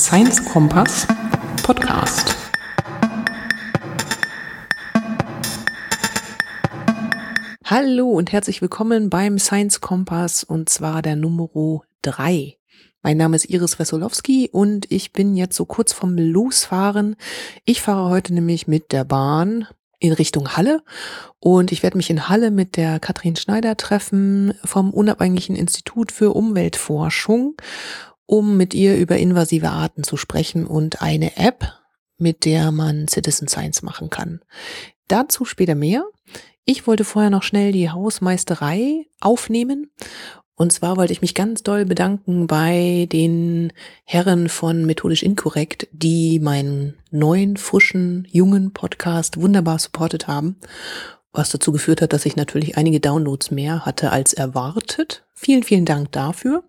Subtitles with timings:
[0.00, 1.06] Science Kompass
[1.62, 2.34] Podcast.
[7.66, 11.50] Hallo und herzlich willkommen beim Science Kompass und zwar der Nummer
[12.00, 12.56] 3.
[13.02, 17.14] Mein Name ist Iris Wesolowski und ich bin jetzt so kurz vom Losfahren.
[17.66, 19.66] Ich fahre heute nämlich mit der Bahn
[19.98, 20.82] in Richtung Halle
[21.40, 26.32] und ich werde mich in Halle mit der Katrin Schneider treffen vom Unabhängigen Institut für
[26.32, 27.56] Umweltforschung,
[28.30, 31.72] um mit ihr über invasive Arten zu sprechen und eine App,
[32.16, 34.40] mit der man Citizen Science machen kann.
[35.08, 36.04] Dazu später mehr.
[36.64, 39.90] Ich wollte vorher noch schnell die Hausmeisterei aufnehmen
[40.54, 43.72] und zwar wollte ich mich ganz doll bedanken bei den
[44.04, 50.56] Herren von Methodisch Inkorrekt, die meinen neuen, frischen, jungen Podcast wunderbar supportet haben.
[51.32, 55.24] Was dazu geführt hat, dass ich natürlich einige Downloads mehr hatte als erwartet.
[55.34, 56.62] Vielen, vielen Dank dafür.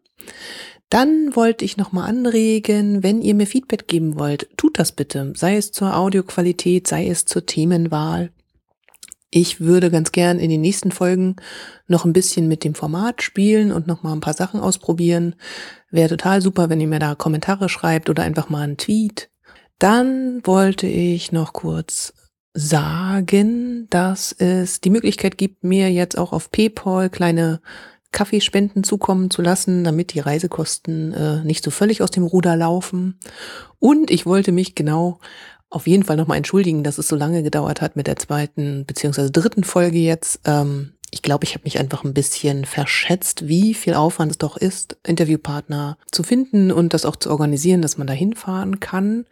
[0.91, 5.31] Dann wollte ich nochmal anregen, wenn ihr mir Feedback geben wollt, tut das bitte.
[5.37, 8.29] Sei es zur Audioqualität, sei es zur Themenwahl.
[9.29, 11.37] Ich würde ganz gern in den nächsten Folgen
[11.87, 15.35] noch ein bisschen mit dem Format spielen und noch mal ein paar Sachen ausprobieren.
[15.91, 19.29] Wäre total super, wenn ihr mir da Kommentare schreibt oder einfach mal einen Tweet.
[19.79, 22.13] Dann wollte ich noch kurz
[22.53, 27.61] sagen, dass es die Möglichkeit gibt, mir jetzt auch auf PayPal kleine
[28.11, 33.17] Kaffeespenden zukommen zu lassen, damit die Reisekosten äh, nicht so völlig aus dem Ruder laufen.
[33.79, 35.19] Und ich wollte mich genau
[35.69, 39.31] auf jeden Fall nochmal entschuldigen, dass es so lange gedauert hat mit der zweiten beziehungsweise
[39.31, 40.41] dritten Folge jetzt.
[40.45, 44.57] Ähm, ich glaube, ich habe mich einfach ein bisschen verschätzt, wie viel Aufwand es doch
[44.57, 49.25] ist, Interviewpartner zu finden und das auch zu organisieren, dass man da hinfahren kann.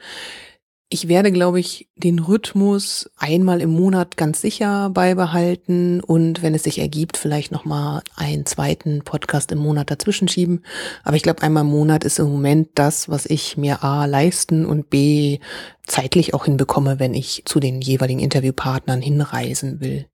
[0.91, 6.63] Ich werde, glaube ich, den Rhythmus einmal im Monat ganz sicher beibehalten und wenn es
[6.63, 10.63] sich ergibt, vielleicht nochmal einen zweiten Podcast im Monat dazwischen schieben.
[11.03, 14.65] Aber ich glaube, einmal im Monat ist im Moment das, was ich mir A leisten
[14.65, 15.37] und B
[15.85, 20.07] zeitlich auch hinbekomme, wenn ich zu den jeweiligen Interviewpartnern hinreisen will.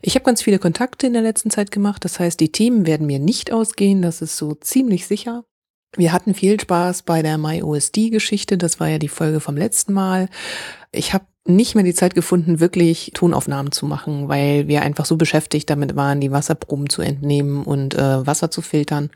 [0.00, 3.06] Ich habe ganz viele Kontakte in der letzten Zeit gemacht, das heißt, die Themen werden
[3.06, 5.44] mir nicht ausgehen, das ist so ziemlich sicher.
[5.96, 8.58] Wir hatten viel Spaß bei der MyOSD-Geschichte.
[8.58, 10.28] Das war ja die Folge vom letzten Mal.
[10.92, 15.16] Ich habe nicht mehr die Zeit gefunden, wirklich Tonaufnahmen zu machen, weil wir einfach so
[15.16, 19.10] beschäftigt damit waren, die Wasserproben zu entnehmen und äh, Wasser zu filtern.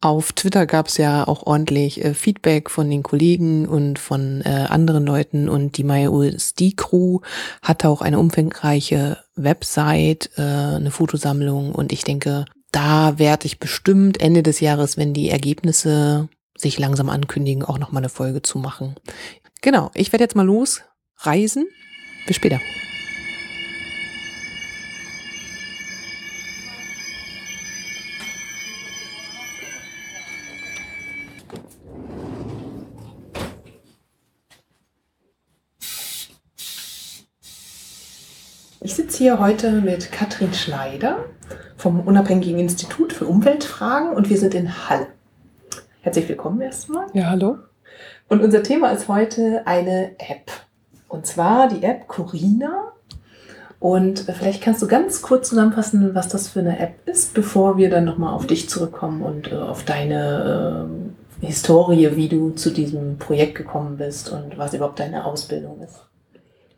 [0.00, 4.66] Auf Twitter gab es ja auch ordentlich äh, Feedback von den Kollegen und von äh,
[4.68, 7.20] anderen Leuten und die MyOSD-Crew
[7.60, 14.20] hatte auch eine umfangreiche Website, äh, eine Fotosammlung und ich denke, da werde ich bestimmt
[14.20, 18.58] Ende des Jahres, wenn die Ergebnisse sich langsam ankündigen, auch noch mal eine Folge zu
[18.58, 18.96] machen.
[19.62, 21.66] Genau, ich werde jetzt mal losreisen.
[22.26, 22.60] Bis später.
[38.80, 41.24] Ich sitze hier heute mit Katrin Schneider
[41.76, 45.06] vom Unabhängigen Institut für Umweltfragen und wir sind in Halle.
[46.02, 47.06] Herzlich willkommen erstmal.
[47.14, 47.58] Ja, hallo.
[48.28, 50.50] Und unser Thema ist heute eine App.
[51.08, 52.92] Und zwar die App Corina.
[53.80, 57.90] Und vielleicht kannst du ganz kurz zusammenfassen, was das für eine App ist, bevor wir
[57.90, 60.88] dann nochmal auf dich zurückkommen und äh, auf deine
[61.42, 66.06] äh, Historie, wie du zu diesem Projekt gekommen bist und was überhaupt deine Ausbildung ist.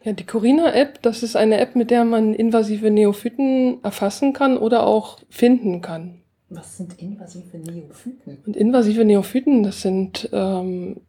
[0.07, 4.87] Ja, die Corina-App, das ist eine App, mit der man invasive Neophyten erfassen kann oder
[4.87, 6.21] auch finden kann.
[6.49, 8.39] Was sind invasive Neophyten?
[8.47, 11.01] Und invasive Neophyten, das sind ähm,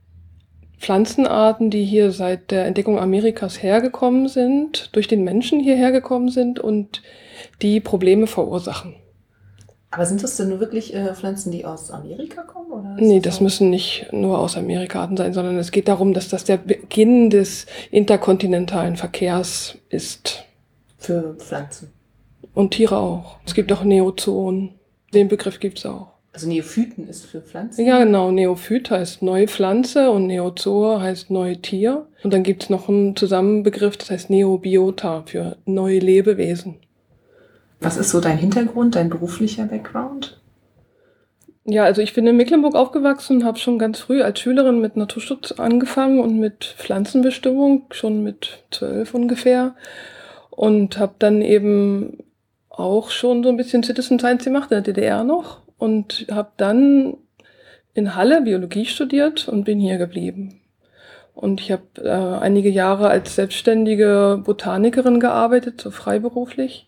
[0.79, 6.59] Pflanzenarten, die hier seit der Entdeckung Amerikas hergekommen sind, durch den Menschen hierher gekommen sind
[6.59, 7.03] und
[7.61, 8.95] die Probleme verursachen.
[9.91, 12.66] Aber sind das denn wirklich äh, Pflanzen, die aus Amerika kommen?
[12.99, 16.43] Nee, das, das müssen nicht nur aus Amerika sein, sondern es geht darum, dass das
[16.43, 20.43] der Beginn des interkontinentalen Verkehrs ist.
[20.97, 21.91] Für Pflanzen.
[22.53, 23.37] Und Tiere auch.
[23.45, 24.71] Es gibt auch Neozoen.
[25.13, 26.17] Den Begriff gibt es auch.
[26.33, 27.83] Also Neophyten ist für Pflanzen?
[27.85, 28.29] Ja, genau.
[28.29, 32.05] Neophyt heißt neue Pflanze und Neozoa heißt neue Tier.
[32.23, 36.75] Und dann gibt es noch einen Zusammenbegriff, das heißt Neobiota für neue Lebewesen.
[37.79, 40.39] Was ist so dein Hintergrund, dein beruflicher Background?
[41.69, 44.95] Ja, also ich bin in Mecklenburg aufgewachsen und habe schon ganz früh als Schülerin mit
[44.95, 49.75] Naturschutz angefangen und mit Pflanzenbestimmung, schon mit zwölf ungefähr.
[50.49, 52.23] Und habe dann eben
[52.69, 55.59] auch schon so ein bisschen Citizen Science gemacht, in der DDR noch.
[55.77, 57.17] Und habe dann
[57.93, 60.61] in Halle Biologie studiert und bin hier geblieben.
[61.33, 66.87] Und ich habe äh, einige Jahre als selbstständige Botanikerin gearbeitet, so freiberuflich.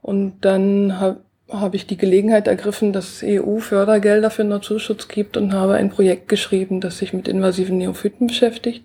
[0.00, 5.52] Und dann hab, habe ich die Gelegenheit ergriffen, dass es EU-Fördergelder für Naturschutz gibt und
[5.52, 8.84] habe ein Projekt geschrieben, das sich mit invasiven Neophyten beschäftigt.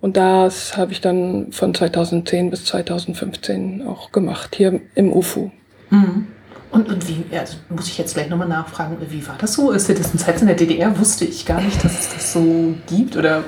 [0.00, 5.50] Und das habe ich dann von 2010 bis 2015 auch gemacht, hier im UFU.
[5.88, 6.26] Mhm.
[6.70, 9.72] Und, und wie, also muss ich jetzt gleich nochmal nachfragen, wie war das so?
[9.78, 13.16] Citizens in der DDR wusste ich gar nicht, dass es das so gibt.
[13.16, 13.44] Oder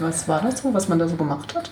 [0.00, 1.70] was war das so, was man da so gemacht hat?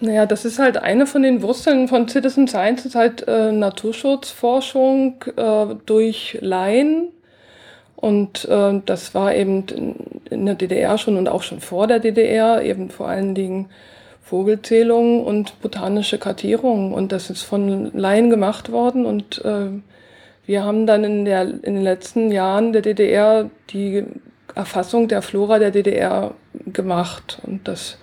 [0.00, 5.24] Naja, das ist halt eine von den Wurzeln von Citizen Science, ist halt äh, Naturschutzforschung
[5.36, 7.08] äh, durch Laien.
[7.96, 9.64] Und äh, das war eben
[10.30, 13.70] in, der DDR schon und auch schon vor der DDR eben vor allen Dingen
[14.22, 16.94] Vogelzählungen und botanische Kartierungen.
[16.94, 19.68] Und das ist von Laien gemacht worden und äh,
[20.46, 24.04] wir haben dann in, der, in den letzten Jahren der DDR die
[24.54, 26.34] Erfassung der Flora der DDR
[26.72, 27.38] gemacht.
[27.42, 27.98] Und das,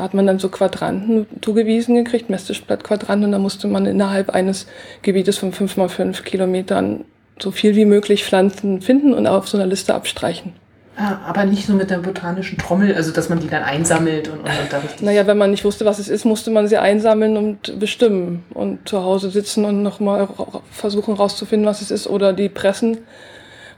[0.00, 4.66] da hat man dann so Quadranten zugewiesen gekriegt, Mestischblattquadranten, und da musste man innerhalb eines
[5.02, 7.04] Gebietes von fünf mal fünf Kilometern
[7.38, 10.54] so viel wie möglich Pflanzen finden und auf so einer Liste abstreichen.
[10.96, 14.38] Ah, aber nicht so mit der botanischen Trommel, also dass man die dann einsammelt und,
[14.38, 15.02] und, und da richtig.
[15.02, 18.88] Naja, wenn man nicht wusste, was es ist, musste man sie einsammeln und bestimmen und
[18.88, 20.28] zu Hause sitzen und nochmal
[20.70, 22.96] versuchen rauszufinden, was es ist oder die pressen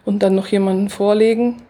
[0.05, 1.63] und dann noch jemanden vorlegen.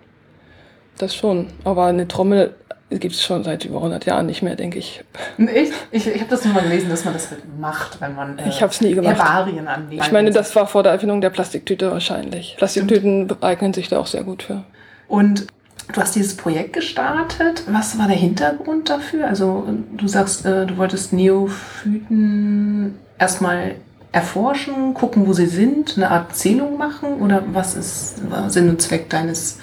[0.98, 1.46] Das schon.
[1.64, 2.54] Aber eine Trommel
[2.98, 5.02] gibt es schon seit über 100 Jahren nicht mehr, denke ich.
[5.38, 5.72] Echt?
[5.90, 8.48] Ich, ich habe das nur mal gelesen, dass man das halt macht, wenn man äh,
[8.48, 9.16] ich hab's nie gemacht.
[9.16, 10.04] Herbarien anlegt.
[10.04, 12.54] Ich meine, das war vor der Erfindung der Plastiktüte wahrscheinlich.
[12.58, 14.64] Plastiktüten eignen sich da auch sehr gut für.
[15.08, 15.46] Und
[15.92, 17.64] du hast dieses Projekt gestartet.
[17.68, 19.26] Was war der Hintergrund dafür?
[19.26, 19.66] Also
[19.96, 23.76] du sagst, äh, du wolltest Neophyten erstmal
[24.12, 28.16] erforschen, gucken, wo sie sind, eine Art Zählung machen oder was ist
[28.48, 29.58] Sinn und Zweck deines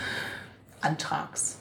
[0.82, 1.59] Antrags?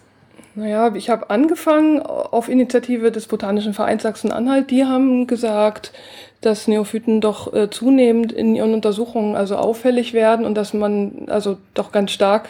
[0.59, 4.73] Naja, ich habe angefangen auf Initiative des Botanischen Vereins Sachsen-Anhalt.
[4.73, 5.93] Die haben gesagt,
[6.41, 11.59] dass Neophyten doch äh, zunehmend in ihren Untersuchungen also auffällig werden und dass man also
[11.75, 12.49] doch ganz stark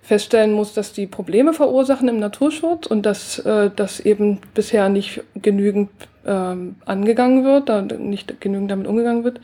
[0.00, 5.24] feststellen muss, dass die Probleme verursachen im Naturschutz und dass äh, das eben bisher nicht
[5.34, 5.90] genügend
[6.24, 9.40] ähm, angegangen wird, da nicht genügend damit umgegangen wird.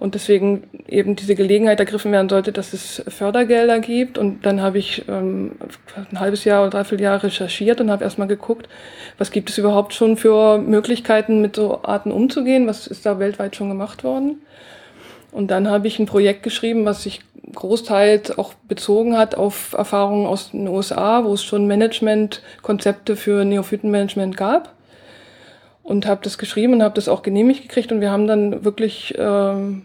[0.00, 4.16] Und deswegen eben diese Gelegenheit ergriffen werden sollte, dass es Fördergelder gibt.
[4.16, 5.52] Und dann habe ich ähm,
[6.10, 8.66] ein halbes Jahr oder dreiviertel Jahr recherchiert und habe erstmal geguckt,
[9.18, 13.56] was gibt es überhaupt schon für Möglichkeiten, mit so Arten umzugehen, was ist da weltweit
[13.56, 14.40] schon gemacht worden.
[15.32, 17.20] Und dann habe ich ein Projekt geschrieben, was sich
[17.54, 24.34] großteils auch bezogen hat auf Erfahrungen aus den USA, wo es schon Managementkonzepte für Neophytenmanagement
[24.34, 24.72] gab.
[25.82, 27.92] Und habe das geschrieben und habe das auch genehmigt gekriegt.
[27.92, 29.82] Und wir haben dann wirklich ähm,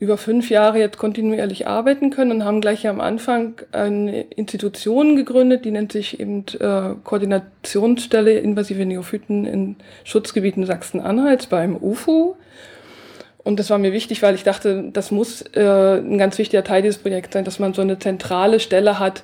[0.00, 5.66] über fünf Jahre jetzt kontinuierlich arbeiten können und haben gleich am Anfang eine Institution gegründet,
[5.66, 12.34] die nennt sich eben äh, Koordinationsstelle invasive Neophyten in Schutzgebieten Sachsen-Anhalts beim UFU.
[13.44, 16.80] Und das war mir wichtig, weil ich dachte, das muss äh, ein ganz wichtiger Teil
[16.80, 19.22] dieses Projekts sein, dass man so eine zentrale Stelle hat,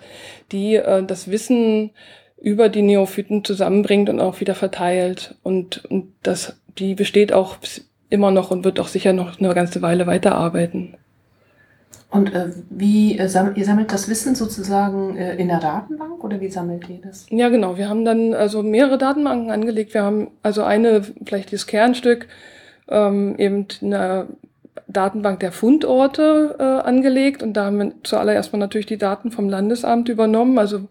[0.52, 1.90] die äh, das Wissen
[2.38, 5.36] über die Neophyten zusammenbringt und auch wieder verteilt.
[5.42, 7.56] Und, und das, die besteht auch
[8.10, 10.96] immer noch und wird auch sicher noch eine ganze Weile weiterarbeiten.
[12.10, 16.40] Und äh, wie äh, sammelt, ihr sammelt das Wissen sozusagen äh, in der Datenbank oder
[16.40, 17.26] wie sammelt ihr das?
[17.30, 17.76] Ja, genau.
[17.76, 19.92] Wir haben dann also mehrere Datenbanken angelegt.
[19.92, 22.28] Wir haben also eine, vielleicht das Kernstück,
[22.88, 24.28] ähm, eben eine
[24.86, 29.48] Datenbank der Fundorte äh, angelegt und da haben wir zuallererst mal natürlich die Daten vom
[29.48, 30.58] Landesamt übernommen.
[30.58, 30.82] Also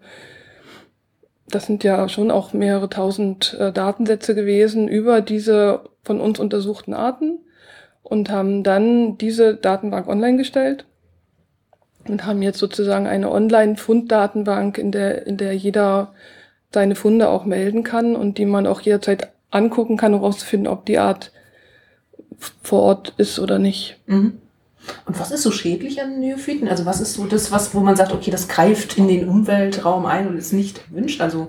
[1.47, 6.93] das sind ja schon auch mehrere tausend äh, Datensätze gewesen über diese von uns untersuchten
[6.93, 7.39] Arten
[8.03, 10.85] und haben dann diese Datenbank online gestellt
[12.07, 16.13] und haben jetzt sozusagen eine Online-Funddatenbank, in der, in der jeder
[16.71, 20.85] seine Funde auch melden kann und die man auch jederzeit angucken kann, um herauszufinden, ob
[20.85, 21.31] die Art
[22.61, 23.97] vor Ort ist oder nicht.
[24.05, 24.39] Mhm.
[25.05, 26.67] Und was ist so schädlich an Neophyten?
[26.67, 30.05] Also was ist so das, was, wo man sagt, okay, das greift in den Umweltraum
[30.05, 31.21] ein und ist nicht erwünscht?
[31.21, 31.47] Also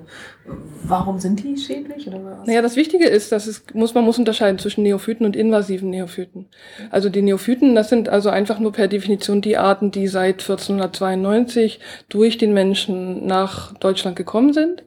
[0.82, 2.46] warum sind die schädlich oder was?
[2.46, 6.46] Naja, das Wichtige ist, dass es muss, man muss unterscheiden zwischen Neophyten und invasiven Neophyten.
[6.90, 11.80] Also die Neophyten, das sind also einfach nur per Definition die Arten, die seit 1492
[12.08, 14.84] durch den Menschen nach Deutschland gekommen sind.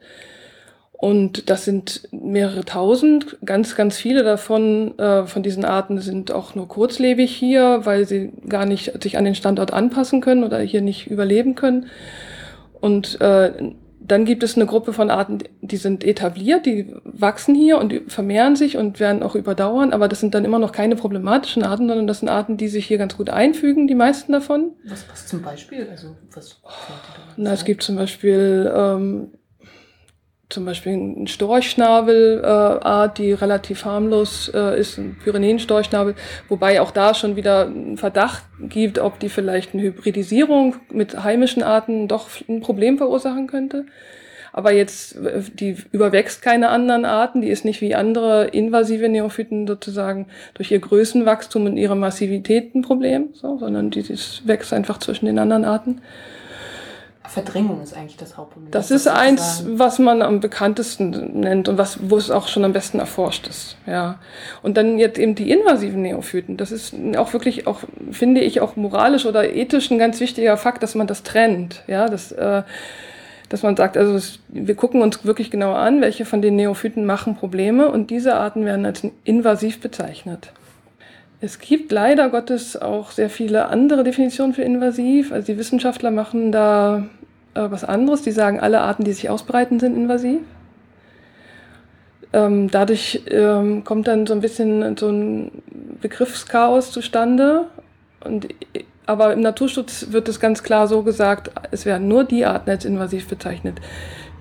[1.02, 3.38] Und das sind mehrere tausend.
[3.46, 8.34] Ganz, ganz viele davon, äh, von diesen Arten sind auch nur kurzlebig hier, weil sie
[8.50, 11.86] gar nicht sich an den Standort anpassen können oder hier nicht überleben können.
[12.82, 13.72] Und äh,
[14.10, 18.56] dann gibt es eine Gruppe von Arten, die sind etabliert, die wachsen hier und vermehren
[18.58, 22.08] sich und werden auch überdauern, aber das sind dann immer noch keine problematischen Arten, sondern
[22.08, 24.72] das sind Arten, die sich hier ganz gut einfügen, die meisten davon.
[24.86, 25.88] Was, was zum Beispiel?
[25.92, 26.60] Also, was
[27.38, 29.32] Na, es gibt zum Beispiel ähm,
[30.50, 36.16] zum Beispiel ein Storchschnabelart, äh, die relativ harmlos äh, ist, ein Pyrenäenstorchschnabel,
[36.48, 41.62] wobei auch da schon wieder ein Verdacht gibt, ob die vielleicht eine Hybridisierung mit heimischen
[41.62, 43.86] Arten doch ein Problem verursachen könnte.
[44.52, 49.68] Aber jetzt, äh, die überwächst keine anderen Arten, die ist nicht wie andere invasive Neophyten
[49.68, 50.26] sozusagen
[50.56, 55.28] durch ihr Größenwachstum und ihre Massivität ein Problem, so, sondern die, die wächst einfach zwischen
[55.28, 56.02] den anderen Arten.
[57.30, 58.72] Verdrängung ist eigentlich das Hauptproblem.
[58.72, 62.66] Das, das ist eins, was man am bekanntesten nennt und was, wo es auch schon
[62.66, 63.78] am besten erforscht ist.
[63.86, 64.20] Ja.
[64.64, 66.58] Und dann jetzt eben die invasiven Neophyten.
[66.58, 67.82] Das ist auch wirklich, auch,
[68.12, 71.84] finde ich, auch moralisch oder ethisch ein ganz wichtiger Fakt, dass man das trennt.
[71.86, 72.64] Ja, das, äh,
[73.50, 77.06] dass man sagt, also es, wir gucken uns wirklich genau an, welche von den Neophyten
[77.06, 80.52] machen Probleme und diese Arten werden als invasiv bezeichnet.
[81.42, 85.32] Es gibt leider Gottes auch sehr viele andere Definitionen für invasiv.
[85.32, 87.06] Also die Wissenschaftler machen da
[87.54, 88.22] äh, was anderes.
[88.22, 90.42] Die sagen, alle Arten, die sich ausbreiten, sind invasiv.
[92.32, 95.52] Ähm, dadurch ähm, kommt dann so ein bisschen so ein
[96.02, 97.66] Begriffschaos zustande.
[98.24, 98.48] Und,
[99.06, 102.86] aber im Naturschutz wird es ganz klar so gesagt, es werden nur die Arten als
[102.86, 103.82] invasiv bezeichnet,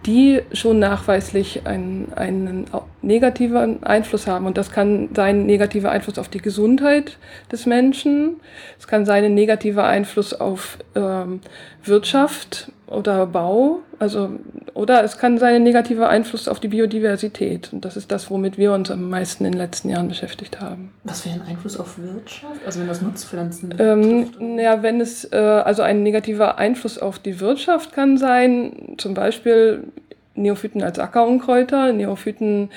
[0.04, 2.66] die schon nachweislich einen, einen
[3.00, 4.44] negativen Einfluss haben.
[4.44, 7.16] Und das kann sein negativer Einfluss auf die Gesundheit
[7.50, 8.40] des Menschen,
[8.78, 11.40] es kann sein ein negativer Einfluss auf ähm,
[11.84, 14.30] Wirtschaft oder Bau, also
[14.74, 17.72] oder es kann sein ein negativer Einfluss auf die Biodiversität.
[17.72, 20.92] Und das ist das, womit wir uns am meisten in den letzten Jahren beschäftigt haben.
[21.04, 22.64] Was wäre ein Einfluss auf Wirtschaft?
[22.64, 27.40] Also wenn das Nutzpflanzen ähm, Ja, wenn es äh, also ein negativer Einfluss auf die
[27.40, 29.84] Wirtschaft kann sein, zum Beispiel
[30.42, 32.70] Neophyten als Ackerunkräuter, Neophyten,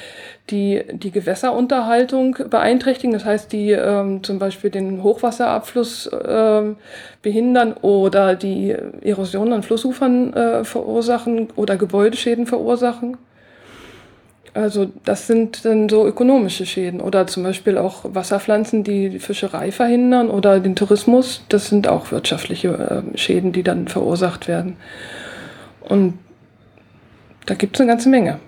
[0.50, 6.62] die die Gewässerunterhaltung beeinträchtigen, das heißt, die ähm, zum Beispiel den Hochwasserabfluss äh,
[7.22, 13.18] behindern oder die Erosion an Flussufern äh, verursachen oder Gebäudeschäden verursachen.
[14.53, 19.72] Also das sind dann so ökonomische Schäden oder zum Beispiel auch Wasserpflanzen, die die Fischerei
[19.72, 21.44] verhindern oder den Tourismus.
[21.48, 24.75] Das sind auch wirtschaftliche äh, Schäden, die dann verursacht werden.
[25.82, 26.20] Und
[27.51, 28.39] da gibt es eine ganze Menge.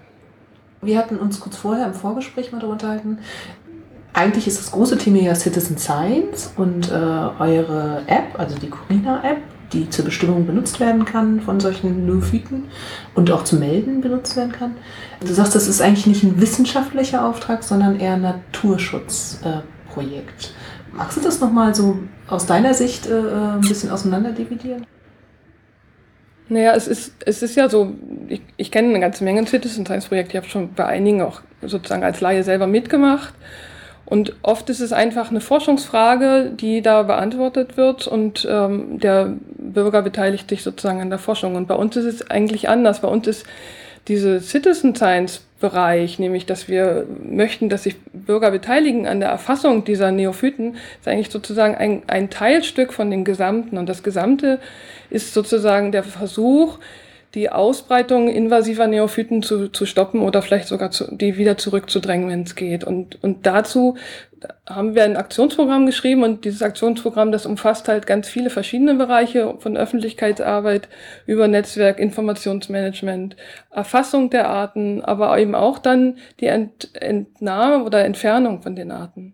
[0.82, 3.18] Wir hatten uns kurz vorher im Vorgespräch mal darüber unterhalten.
[4.14, 9.40] Eigentlich ist das große Thema ja Citizen Science und äh, eure App, also die Corina-App,
[9.74, 12.70] die zur Bestimmung benutzt werden kann von solchen Neophyten
[13.14, 14.76] und auch zum Melden benutzt werden kann.
[15.20, 20.46] Du sagst, das ist eigentlich nicht ein wissenschaftlicher Auftrag, sondern eher ein Naturschutzprojekt.
[20.46, 24.86] Äh, Magst du das nochmal so aus deiner Sicht äh, ein bisschen auseinanderdividieren?
[26.50, 27.94] Naja, es ist, es ist ja so,
[28.28, 31.42] ich, ich kenne eine ganze Menge Citizen Science Projekte, ich habe schon bei einigen auch
[31.62, 33.34] sozusagen als Laie selber mitgemacht.
[34.06, 40.02] Und oft ist es einfach eine Forschungsfrage, die da beantwortet wird und ähm, der Bürger
[40.02, 41.56] beteiligt sich sozusagen an der Forschung.
[41.56, 43.00] Und bei uns ist es eigentlich anders.
[43.00, 43.46] Bei uns ist
[44.10, 49.86] diese Citizen Science Bereich, nämlich dass wir möchten, dass sich Bürger beteiligen an der Erfassung
[49.86, 53.78] dieser Neophyten, ist eigentlich sozusagen ein, ein Teilstück von dem Gesamten.
[53.78, 54.60] Und das Gesamte
[55.10, 56.80] ist sozusagen der Versuch,
[57.34, 62.44] die Ausbreitung invasiver Neophyten zu, zu stoppen oder vielleicht sogar zu, die wieder zurückzudrängen, wenn
[62.44, 62.84] es geht.
[62.84, 63.96] Und, und dazu
[64.70, 69.56] haben wir ein Aktionsprogramm geschrieben und dieses Aktionsprogramm, das umfasst halt ganz viele verschiedene Bereiche
[69.60, 70.90] von Öffentlichkeitsarbeit
[71.26, 73.36] über Netzwerk, Informationsmanagement,
[73.72, 79.34] Erfassung der Arten, aber eben auch dann die Ent Entnahme oder Entfernung von den Arten.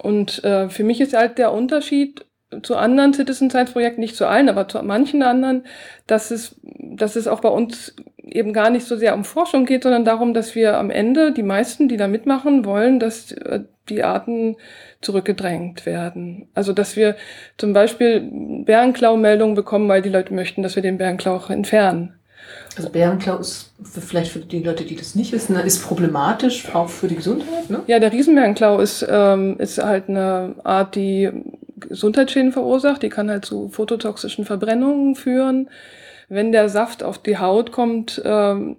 [0.00, 2.24] Und äh, für mich ist halt der Unterschied
[2.62, 5.64] zu anderen Citizen Science Projekten, nicht zu allen, aber zu manchen anderen,
[6.06, 9.82] dass es, dass es auch bei uns eben gar nicht so sehr um Forschung geht,
[9.82, 14.02] sondern darum, dass wir am Ende, die meisten, die da mitmachen, wollen, dass äh, die
[14.02, 14.56] Arten
[15.00, 16.48] zurückgedrängt werden.
[16.54, 17.16] Also, dass wir
[17.56, 18.28] zum Beispiel
[18.64, 22.14] Bärenklau-Meldungen bekommen, weil die Leute möchten, dass wir den Bärenklau entfernen.
[22.76, 26.88] Also Bärenklau ist vielleicht für die Leute, die das nicht wissen, ne, ist problematisch auch
[26.88, 27.82] für die Gesundheit, ne?
[27.86, 31.30] Ja, der Riesenbärenklau ist, ähm, ist halt eine Art, die
[31.80, 33.02] Gesundheitsschäden verursacht.
[33.02, 35.68] Die kann halt zu phototoxischen Verbrennungen führen.
[36.28, 38.76] Wenn der Saft auf die Haut kommt ähm,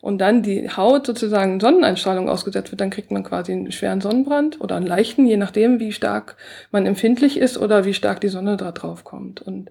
[0.00, 4.60] und dann die Haut sozusagen Sonneneinstrahlung ausgesetzt wird, dann kriegt man quasi einen schweren Sonnenbrand
[4.60, 6.36] oder einen leichten, je nachdem, wie stark
[6.70, 9.42] man empfindlich ist oder wie stark die Sonne da drauf kommt.
[9.42, 9.70] Und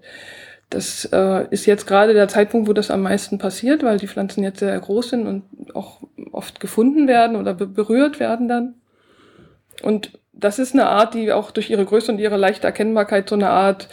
[0.70, 4.42] das äh, ist jetzt gerade der Zeitpunkt, wo das am meisten passiert, weil die Pflanzen
[4.42, 6.00] jetzt sehr groß sind und auch
[6.32, 8.74] oft gefunden werden oder be berührt werden dann.
[9.82, 13.34] Und das ist eine Art, die auch durch ihre Größe und ihre leichte Erkennbarkeit so
[13.34, 13.88] eine Art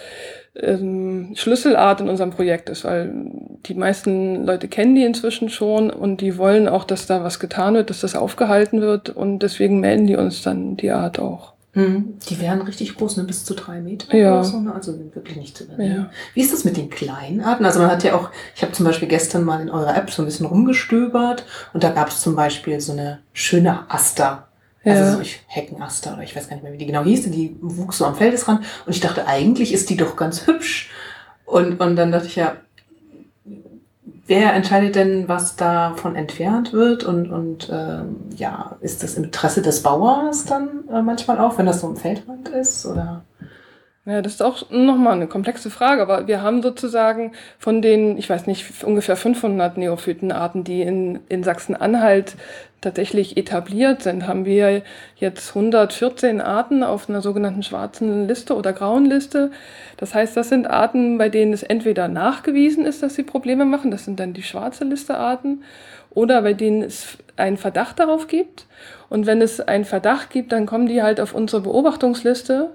[0.55, 3.13] ähm, Schlüsselart in unserem Projekt ist, weil
[3.65, 7.75] die meisten Leute kennen die inzwischen schon und die wollen auch, dass da was getan
[7.75, 11.53] wird, dass das aufgehalten wird und deswegen melden die uns dann die Art auch.
[11.73, 13.23] Hm, die werden richtig groß, ne?
[13.23, 14.33] bis zu drei Meter Ja.
[14.33, 14.73] oder so, ne?
[14.75, 15.95] also wirklich nicht zu übersehen.
[15.95, 16.09] Ja.
[16.33, 17.63] Wie ist das mit den kleinen Arten?
[17.63, 20.21] Also man hat ja auch, ich habe zum Beispiel gestern mal in eurer App so
[20.21, 24.47] ein bisschen rumgestöbert und da gab es zum Beispiel so eine schöne Aster.
[24.83, 25.11] Also Ja.
[25.11, 27.99] so ich, Heckenaster oder ich weiß gar nicht mehr, wie die genau hieß, die wuchs
[27.99, 30.89] so am Feldesrand und ich dachte, eigentlich ist die doch ganz hübsch.
[31.45, 32.55] Und, und dann dachte ich ja,
[34.25, 37.03] wer entscheidet denn, was davon entfernt wird?
[37.03, 41.65] Und, und ähm, ja, ist das im Interesse des Bauers dann äh, manchmal auch, wenn
[41.65, 42.85] das so im Feldrand ist?
[42.85, 43.23] Oder?
[44.05, 48.29] Ja, das ist auch nochmal eine komplexe Frage, aber wir haben sozusagen von den, ich
[48.29, 52.35] weiß nicht, ungefähr 500 Neophytenarten, die in, in Sachsen-Anhalt
[52.81, 54.81] tatsächlich etabliert sind, haben wir
[55.15, 59.51] jetzt 114 Arten auf einer sogenannten schwarzen Liste oder grauen Liste.
[59.97, 63.91] Das heißt, das sind Arten, bei denen es entweder nachgewiesen ist, dass sie Probleme machen,
[63.91, 65.63] das sind dann die schwarze Liste Arten,
[66.09, 68.65] oder bei denen es einen Verdacht darauf gibt.
[69.09, 72.71] Und wenn es einen Verdacht gibt, dann kommen die halt auf unsere Beobachtungsliste.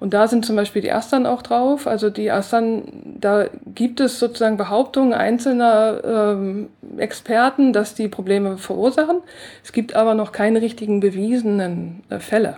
[0.00, 1.86] Und da sind zum Beispiel die Astern auch drauf.
[1.86, 2.84] Also die Astern,
[3.20, 9.18] da gibt es sozusagen Behauptungen einzelner ähm, Experten, dass die Probleme verursachen.
[9.62, 12.56] Es gibt aber noch keine richtigen bewiesenen äh, Fälle.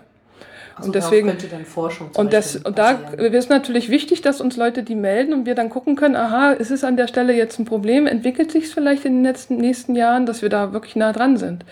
[0.75, 4.57] Also Und deswegen- könnte dann Forschung Und, das, und da ist natürlich wichtig, dass uns
[4.57, 7.59] Leute die melden und wir dann gucken können, aha, ist es an der Stelle jetzt
[7.59, 10.97] ein Problem, entwickelt sich es vielleicht in den letzten, nächsten Jahren, dass wir da wirklich
[10.97, 11.65] nah dran sind.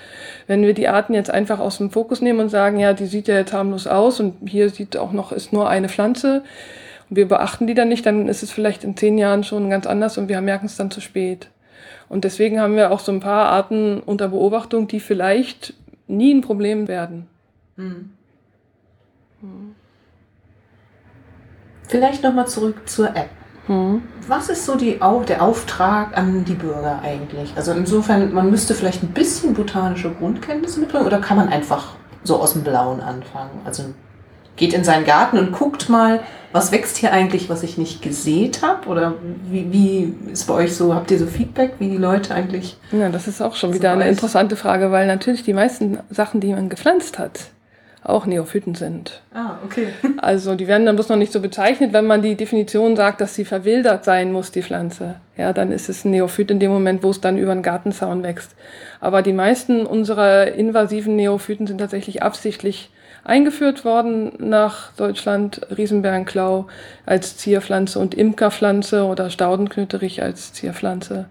[0.47, 3.29] Wenn wir die Arten jetzt einfach aus dem Fokus nehmen und sagen, ja, die sieht
[3.29, 6.43] ja jetzt harmlos aus und hier sieht auch noch, ist nur eine Pflanze
[7.09, 9.87] und wir beachten die dann nicht, dann ist es vielleicht in zehn Jahren schon ganz
[9.87, 11.49] anders und wir merken es dann zu spät.
[12.09, 15.75] Und deswegen haben wir auch so ein paar Arten unter Beobachtung, die vielleicht
[16.09, 17.27] nie ein Problem werden.
[19.41, 19.75] Hm.
[21.89, 23.31] Vielleicht nochmal zurück zur App.
[23.67, 24.03] Hm.
[24.27, 27.53] Was ist so die, der Auftrag an die Bürger eigentlich?
[27.57, 31.95] Also insofern, man müsste vielleicht ein bisschen botanische Grundkenntnisse mitbringen oder kann man einfach
[32.25, 33.61] so aus dem Blauen anfangen?
[33.65, 33.85] Also
[34.57, 36.21] geht in seinen Garten und guckt mal,
[36.53, 38.89] was wächst hier eigentlich, was ich nicht gesät habe?
[38.89, 39.15] Oder
[39.51, 42.77] wie, wie ist bei euch so, habt ihr so Feedback, wie die Leute eigentlich...
[42.93, 44.11] Ja, das ist auch schon wieder eine weiß.
[44.11, 47.51] interessante Frage, weil natürlich die meisten Sachen, die man gepflanzt hat,
[48.03, 49.21] auch Neophyten sind.
[49.35, 49.89] Ah, okay.
[50.19, 53.35] Also die werden dann bloß noch nicht so bezeichnet, wenn man die Definition sagt, dass
[53.35, 55.17] sie verwildert sein muss, die Pflanze.
[55.37, 58.23] Ja, dann ist es ein Neophyt in dem Moment, wo es dann über einen Gartenzaun
[58.23, 58.55] wächst.
[59.01, 62.91] Aber die meisten unserer invasiven Neophyten sind tatsächlich absichtlich
[63.25, 66.67] eingeführt worden nach Deutschland, Riesenbärenklau
[67.07, 71.27] als Zierpflanze und Imkerpflanze oder Staudenknöterich als Zierpflanze.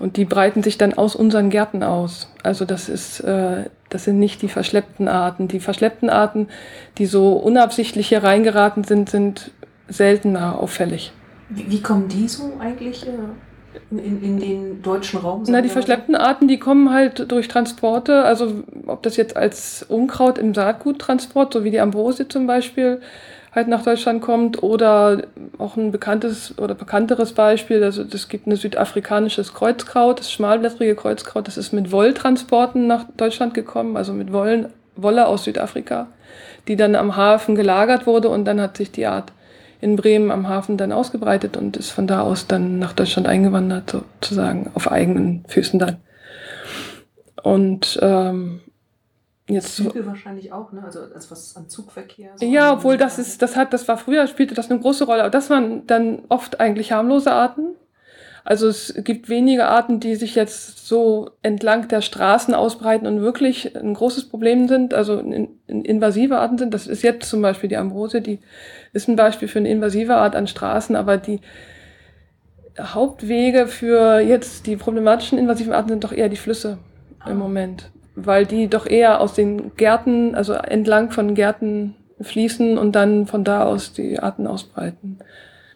[0.00, 2.32] Und die breiten sich dann aus unseren Gärten aus.
[2.42, 5.48] Also das ist, äh, das sind nicht die verschleppten Arten.
[5.48, 6.48] Die verschleppten Arten,
[6.98, 9.50] die so unabsichtlich hier reingeraten sind, sind
[9.88, 11.12] seltener auffällig.
[11.48, 13.10] Wie, wie kommen die so eigentlich äh,
[13.90, 15.44] in, in, in den deutschen Raum?
[15.48, 20.38] Na, die verschleppten Arten, die kommen halt durch Transporte, also ob das jetzt als Unkraut
[20.38, 23.00] im Saatguttransport, so wie die Ambrosie zum Beispiel,
[23.58, 25.22] halt nach Deutschland kommt oder
[25.58, 31.48] auch ein bekanntes oder bekannteres Beispiel, also es gibt ein südafrikanisches Kreuzkraut, das schmalblättrige Kreuzkraut,
[31.48, 36.06] das ist mit Wolltransporten nach Deutschland gekommen, also mit Wollen, Wolle aus Südafrika,
[36.68, 39.32] die dann am Hafen gelagert wurde und dann hat sich die Art
[39.80, 43.90] in Bremen am Hafen dann ausgebreitet und ist von da aus dann nach Deutschland eingewandert,
[43.90, 45.96] sozusagen auf eigenen Füßen dann.
[47.42, 48.60] Und ähm,
[49.48, 50.82] jetzt Züge wahrscheinlich auch, ne?
[50.84, 52.30] Also als was an Zugverkehr.
[52.36, 55.22] so ja, obwohl das ist, das hat, das war früher, spielte das eine große Rolle,
[55.22, 57.74] aber das waren dann oft eigentlich harmlose Arten.
[58.44, 63.76] Also es gibt wenige Arten, die sich jetzt so entlang der Straßen ausbreiten und wirklich
[63.76, 66.72] ein großes Problem sind, also in, in invasive Arten sind.
[66.72, 68.38] Das ist jetzt zum Beispiel die Ambrose, die
[68.94, 71.40] ist ein Beispiel für eine invasive Art an Straßen, aber die
[72.80, 76.78] Hauptwege für jetzt die problematischen invasiven Arten sind doch eher die Flüsse
[77.20, 77.30] Ah.
[77.30, 77.90] im Moment,
[78.24, 83.44] weil die doch eher aus den Gärten, also entlang von Gärten fließen und dann von
[83.44, 85.18] da aus die Arten ausbreiten.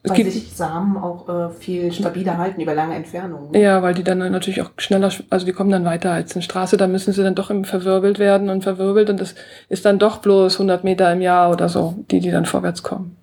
[0.04, 3.52] Es Weil gibt, sich Samen auch äh, viel stabiler halten über lange Entfernungen.
[3.52, 3.60] ne?
[3.62, 6.42] ja, weil die dann natürlich auch schneller, sch- also die kommen dann weiter als eine
[6.42, 9.36] Straße, da müssen sie dann doch eben verwirbelt werden und verwirbelt und das
[9.68, 13.16] ist dann doch bloß 100 Meter im Jahr oder so, die, die dann vorwärts kommen.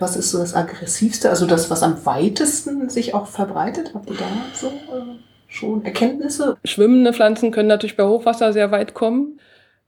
[0.00, 3.92] Was ist so das aggressivste, also das, was am weitesten sich auch verbreitet?
[3.94, 5.14] Habt ihr da so äh,
[5.54, 6.56] schon Erkenntnisse?
[6.64, 9.40] Schwimmende Pflanzen können natürlich bei Hochwasser sehr weit kommen.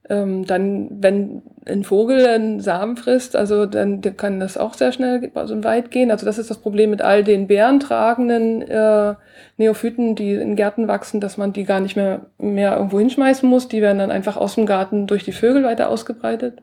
[0.09, 5.29] Ähm, dann, wenn ein Vogel einen Samen frisst, also dann kann das auch sehr schnell
[5.33, 6.11] also weit gehen.
[6.11, 9.15] Also das ist das Problem mit all den bärentragenden äh,
[9.57, 13.67] Neophyten, die in Gärten wachsen, dass man die gar nicht mehr, mehr irgendwo hinschmeißen muss.
[13.67, 16.61] Die werden dann einfach aus dem Garten durch die Vögel weiter ausgebreitet.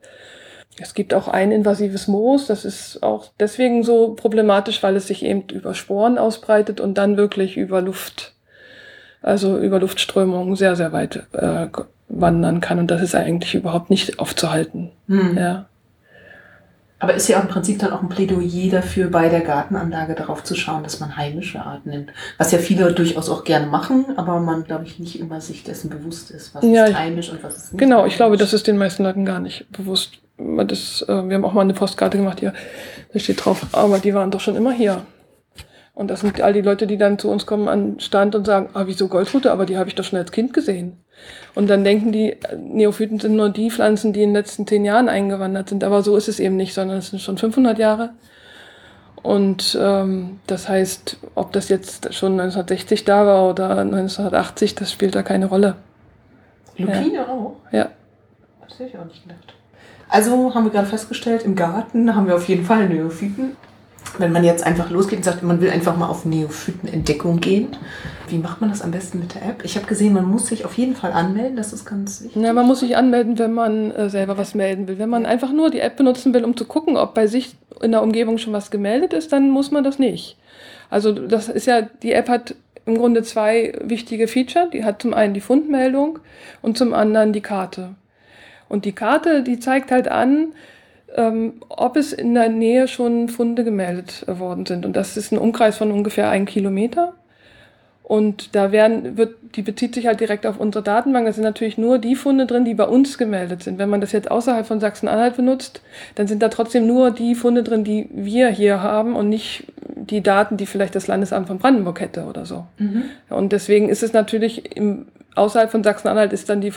[0.81, 5.25] Es gibt auch ein invasives Moos, das ist auch deswegen so problematisch, weil es sich
[5.25, 8.34] eben über Sporen ausbreitet und dann wirklich über Luft
[9.25, 11.67] also über Luftströmungen sehr, sehr weit äh,
[12.09, 12.79] wandern kann.
[12.79, 14.91] Und das ist eigentlich überhaupt nicht aufzuhalten.
[15.09, 15.37] Hm.
[15.37, 15.67] Ja.
[17.01, 20.55] Aber ist ja im Prinzip dann auch ein Plädoyer dafür, bei der Gartenanlage darauf zu
[20.55, 22.11] schauen, dass man heimische Arten nimmt.
[22.39, 25.91] Was ja viele durchaus auch gerne machen, aber man, glaube ich, nicht immer sich dessen
[25.91, 28.13] bewusst ist, was Ja, ist heimisch und was ist nicht Genau, heimisch.
[28.13, 30.13] ich glaube, das ist den meisten Leuten gar nicht bewusst.
[30.39, 32.55] Das, äh, wir haben auch mal eine Postkarte gemacht hier,
[33.13, 35.03] da steht drauf, aber die waren doch schon immer hier.
[35.95, 38.71] Und das sind all die Leute, die dann zu uns kommen an Stand und sagen,
[38.75, 40.99] ah, wieso Goldrute, aber die habe ich doch schon als Kind gesehen.
[41.55, 45.09] Und dann denken die, Neophyten sind nur die Pflanzen, die in den letzten zehn Jahren
[45.09, 45.85] eingewandert sind.
[45.85, 48.11] Aber so ist es eben nicht, sondern es sind schon 500 Jahre.
[49.23, 55.15] Und ähm, das heißt, ob das jetzt schon 1960 da war oder 1980, das spielt
[55.15, 55.77] da keine Rolle.
[56.77, 57.57] Lupine auch?
[57.71, 57.89] Ja.
[58.69, 59.55] Das hätte ich auch nicht gedacht.
[60.09, 63.57] Also haben wir gerade festgestellt, im Garten haben wir auf jeden Fall Neophyten.
[64.19, 67.77] Wenn man jetzt einfach losgeht und sagt, man will einfach mal auf Neophytenentdeckung gehen,
[68.29, 69.65] wie macht man das am besten mit der App?
[69.65, 72.43] Ich habe gesehen, man muss sich auf jeden Fall anmelden, das ist ganz wichtig.
[72.43, 74.99] Ja, man muss sich anmelden, wenn man äh, selber was melden will.
[74.99, 77.91] Wenn man einfach nur die App benutzen will, um zu gucken, ob bei sich in
[77.91, 80.37] der Umgebung schon was gemeldet ist, dann muss man das nicht.
[80.91, 82.55] Also das ist ja, die App hat
[82.87, 84.69] im Grunde zwei wichtige Feature.
[84.73, 86.19] Die hat zum einen die Fundmeldung
[86.63, 87.95] und zum anderen die Karte.
[88.69, 90.53] Und die Karte, die zeigt halt an,
[91.15, 94.85] ähm, ob es in der Nähe schon Funde gemeldet worden sind.
[94.85, 97.15] Und das ist ein Umkreis von ungefähr ein Kilometer.
[98.03, 101.25] Und da werden, wird, die bezieht sich halt direkt auf unsere Datenbank.
[101.25, 103.79] Da sind natürlich nur die Funde drin, die bei uns gemeldet sind.
[103.79, 105.81] Wenn man das jetzt außerhalb von Sachsen-Anhalt benutzt,
[106.15, 109.65] dann sind da trotzdem nur die Funde drin, die wir hier haben und nicht
[109.97, 112.67] die Daten, die vielleicht das Landesamt von Brandenburg hätte oder so.
[112.77, 113.05] Mhm.
[113.31, 116.75] Und deswegen ist es natürlich im, außerhalb von Sachsen-Anhalt ist dann die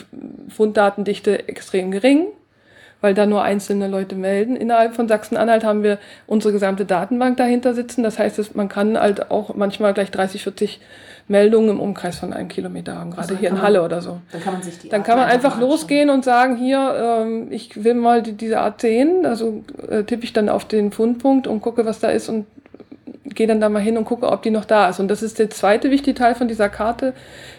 [0.47, 2.27] Funddatendichte extrem gering,
[3.01, 4.55] weil da nur einzelne Leute melden.
[4.55, 8.03] Innerhalb von Sachsen-Anhalt haben wir unsere gesamte Datenbank dahinter sitzen.
[8.03, 10.79] Das heißt, man kann halt auch manchmal gleich 30, 40
[11.29, 14.19] Meldungen im Umkreis von einem Kilometer haben, gerade Also hier in man- Halle oder so.
[14.31, 15.69] Dann kann man sich die Dann kann man einfach anschauen.
[15.69, 19.25] losgehen und sagen, hier, ähm, ich will mal die, diese Art sehen.
[19.25, 22.45] Also äh, tippe ich dann auf den Fundpunkt und gucke, was da ist und
[23.35, 24.99] gehe dann da mal hin und gucke, ob die noch da ist.
[24.99, 27.13] Und das ist der zweite wichtige Teil von dieser Karte.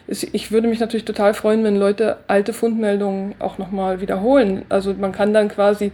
[0.06, 4.64] Ich würde mich natürlich total freuen, wenn Leute alte Fundmeldungen auch nochmal wiederholen.
[4.68, 5.92] Also man kann dann quasi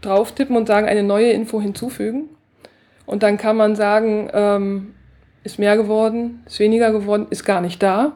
[0.00, 2.28] drauf tippen und sagen, eine neue Info hinzufügen.
[3.06, 4.94] Und dann kann man sagen, ähm,
[5.44, 8.12] ist mehr geworden, ist weniger geworden, ist gar nicht da.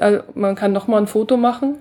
[0.00, 1.76] Also man kann nochmal ein Foto machen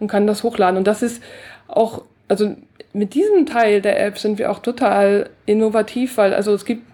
[0.00, 0.78] und kann das hochladen.
[0.78, 1.22] Und das ist
[1.68, 2.54] auch, also
[2.92, 6.93] mit diesem Teil der App sind wir auch total innovativ, weil also es gibt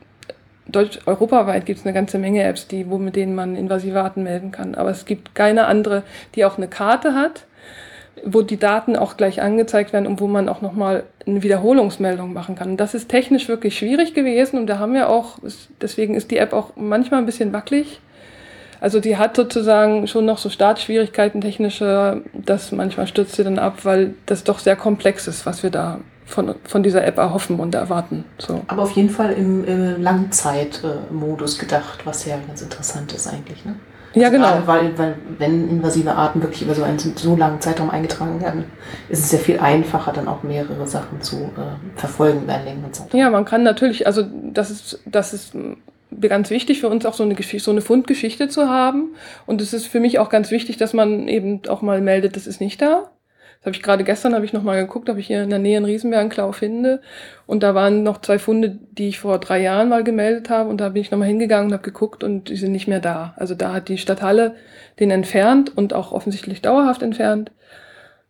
[0.73, 4.23] Deutsch, europaweit gibt es eine ganze Menge Apps, die, wo, mit denen man invasive Arten
[4.23, 4.75] melden kann.
[4.75, 6.03] Aber es gibt keine andere,
[6.35, 7.47] die auch eine Karte hat,
[8.25, 12.55] wo die Daten auch gleich angezeigt werden und wo man auch nochmal eine Wiederholungsmeldung machen
[12.55, 12.71] kann.
[12.71, 15.39] Und das ist technisch wirklich schwierig gewesen und da haben wir auch,
[15.81, 18.01] deswegen ist die App auch manchmal ein bisschen wackelig.
[18.81, 23.85] Also die hat sozusagen schon noch so Startschwierigkeiten technische, das manchmal stürzt sie dann ab,
[23.85, 27.75] weil das doch sehr komplex ist, was wir da von, von dieser App erhoffen und
[27.75, 28.25] erwarten.
[28.39, 28.63] So.
[28.69, 33.65] Aber auf jeden Fall im äh, Langzeitmodus gedacht, was ja ganz interessant ist eigentlich.
[33.65, 33.75] Ne?
[34.15, 34.49] Ja, Also genau.
[34.49, 38.65] Gerade weil, weil, wenn invasive Arten wirklich über so einen so langen Zeitraum eingetragen werden,
[39.09, 42.93] ist es ja viel einfacher, dann auch mehrere Sachen zu äh, verfolgen über einen längeren
[42.93, 43.21] Zeitraum.
[43.21, 45.55] Ja, man kann natürlich, also das ist, das ist
[46.21, 49.15] ganz wichtig für uns auch so eine Geschichte, so eine Fundgeschichte zu haben.
[49.47, 52.47] Und es ist für mich auch ganz wichtig, dass man eben auch mal meldet, das
[52.47, 53.11] ist nicht da.
[53.61, 55.59] Das habe ich gerade gestern habe ich noch mal geguckt, ob ich hier in der
[55.59, 57.03] Nähe einen Riesenbärenklau finde.
[57.47, 60.71] Und da waren noch zwei Funde, die ich vor drei Jahren mal gemeldet habe.
[60.71, 63.01] Und da bin ich noch mal hingegangen und habe geguckt und die sind nicht mehr
[63.01, 63.35] da.
[63.37, 64.55] Also da hat die Stadthalle
[64.99, 67.53] den entfernt und auch offensichtlich dauerhaft entfernt.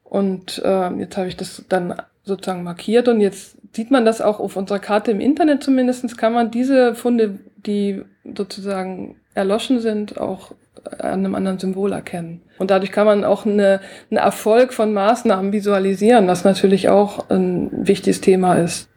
[0.03, 4.41] Und äh, jetzt habe ich das dann sozusagen markiert und jetzt sieht man das auch
[4.41, 8.03] auf unserer Karte im Internet zumindestens kann man diese Funde, die
[8.37, 10.53] sozusagen erloschen sind, auch
[10.99, 12.43] an einem anderen Symbol erkennen.
[12.59, 17.71] Und dadurch kann man auch eine, einen Erfolg von Maßnahmen visualisieren, was natürlich auch ein
[17.73, 18.89] wichtiges Thema ist.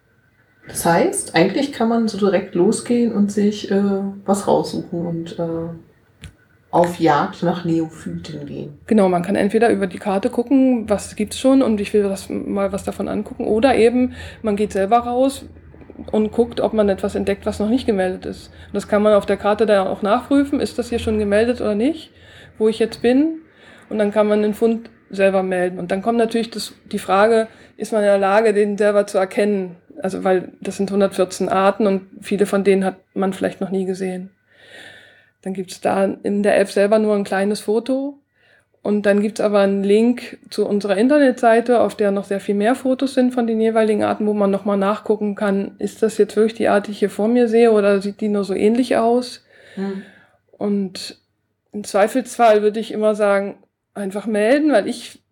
[0.67, 3.83] Das heißt, eigentlich kann man so direkt losgehen und sich äh,
[4.25, 5.69] was raussuchen und äh,
[6.71, 8.79] auf Jagd nach Neophyten gehen.
[8.87, 12.29] Genau, man kann entweder über die Karte gucken, was gibt's schon und ich will das
[12.29, 15.45] mal was davon angucken, oder eben man geht selber raus
[16.11, 18.47] und guckt, ob man etwas entdeckt, was noch nicht gemeldet ist.
[18.67, 21.61] Und das kann man auf der Karte dann auch nachprüfen, ist das hier schon gemeldet
[21.61, 22.11] oder nicht,
[22.57, 23.41] wo ich jetzt bin.
[23.89, 25.79] Und dann kann man den Fund selber melden.
[25.79, 29.17] Und dann kommt natürlich das, die Frage, ist man in der Lage, den selber zu
[29.17, 29.75] erkennen?
[30.01, 33.85] Also, weil das sind 114 Arten und viele von denen hat man vielleicht noch nie
[33.85, 34.31] gesehen.
[35.43, 38.17] Dann gibt's da in der App selber nur ein kleines Foto.
[38.83, 42.75] Und dann gibt's aber einen Link zu unserer Internetseite, auf der noch sehr viel mehr
[42.75, 46.55] Fotos sind von den jeweiligen Arten, wo man nochmal nachgucken kann, ist das jetzt wirklich
[46.55, 49.45] die Art, die ich hier vor mir sehe, oder sieht die nur so ähnlich aus?
[49.75, 50.03] Hm.
[50.51, 51.17] Und
[51.71, 53.57] im Zweifelsfall würde ich immer sagen,
[53.93, 55.22] einfach melden, weil ich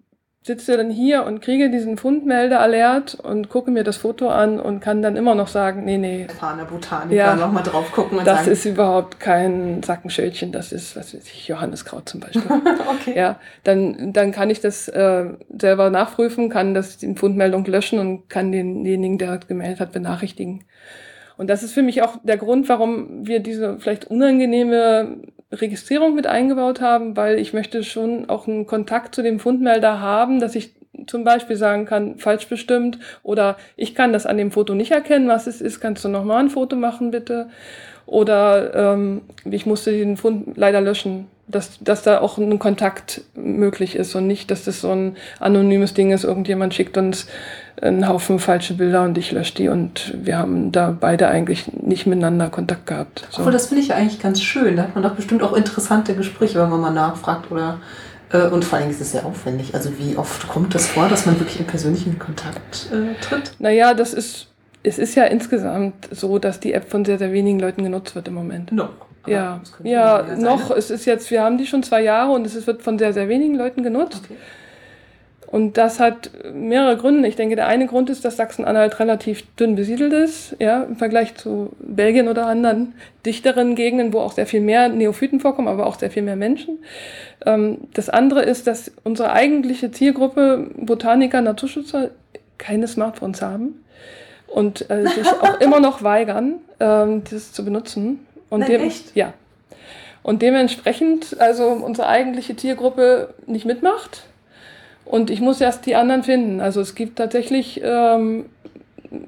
[0.43, 5.03] sitze dann hier und kriege diesen Fundmelder-Alert und gucke mir das Foto an und kann
[5.03, 6.23] dann immer noch sagen, nee, nee.
[6.23, 10.95] Erfahrener Botaniker ja, nochmal drauf gucken und Das sagen, ist überhaupt kein Sackenschildchen, das ist,
[10.95, 12.41] was weiß ich, Johanniskraut zum Beispiel.
[12.89, 13.13] okay.
[13.15, 15.25] Ja, dann, dann kann ich das äh,
[15.55, 20.63] selber nachprüfen, kann das die Fundmeldung löschen und kann denjenigen, der gemeldet hat, benachrichtigen.
[21.37, 25.17] Und das ist für mich auch der Grund, warum wir diese vielleicht unangenehme
[25.51, 30.39] Registrierung mit eingebaut haben, weil ich möchte schon auch einen Kontakt zu dem Fundmelder haben,
[30.39, 30.73] dass ich
[31.07, 35.27] zum Beispiel sagen kann, falsch bestimmt oder ich kann das an dem Foto nicht erkennen,
[35.27, 37.49] was es ist, kannst du nochmal ein Foto machen bitte?
[38.05, 43.95] Oder ähm, ich musste den Fund leider löschen, dass, dass da auch ein Kontakt möglich
[43.95, 47.27] ist und nicht, dass das so ein anonymes Ding ist, irgendjemand schickt uns
[47.81, 52.05] einen Haufen falsche Bilder und ich lösche die und wir haben da beide eigentlich nicht
[52.05, 53.27] miteinander Kontakt gehabt.
[53.31, 53.41] So.
[53.41, 54.75] Aber das finde ich ja eigentlich ganz schön.
[54.75, 57.79] Da hat man doch bestimmt auch interessante Gespräche, wenn man mal nachfragt oder
[58.31, 59.73] äh, und vor allem ist es sehr aufwendig.
[59.73, 63.53] Also wie oft kommt das vor, dass man wirklich in persönlichen Kontakt äh, tritt?
[63.59, 64.47] Naja, das ist,
[64.83, 68.27] es ist ja insgesamt so, dass die App von sehr, sehr wenigen Leuten genutzt wird
[68.27, 68.71] im Moment.
[68.71, 68.89] Noch.
[69.27, 70.71] Ja, ja noch.
[70.71, 73.29] Es ist jetzt, wir haben die schon zwei Jahre und es wird von sehr, sehr
[73.29, 74.21] wenigen Leuten genutzt.
[74.25, 74.37] Okay.
[75.51, 77.27] Und das hat mehrere Gründe.
[77.27, 81.35] Ich denke, der eine Grund ist, dass Sachsen-Anhalt relativ dünn besiedelt ist, ja, im Vergleich
[81.35, 82.93] zu Belgien oder anderen
[83.25, 86.79] dichteren Gegenden, wo auch sehr viel mehr Neophyten vorkommen, aber auch sehr viel mehr Menschen.
[87.45, 92.11] Ähm, das andere ist, dass unsere eigentliche Zielgruppe Botaniker, Naturschützer
[92.57, 93.83] keine Smartphones haben
[94.47, 98.25] und äh, sich auch immer noch weigern, ähm, das zu benutzen.
[98.51, 99.15] Und Nein, dem, echt?
[99.15, 99.33] Ja.
[100.21, 104.25] Und dementsprechend, also unsere eigentliche Zielgruppe nicht mitmacht
[105.05, 106.61] und ich muss erst die anderen finden.
[106.61, 108.45] Also es gibt tatsächlich ähm,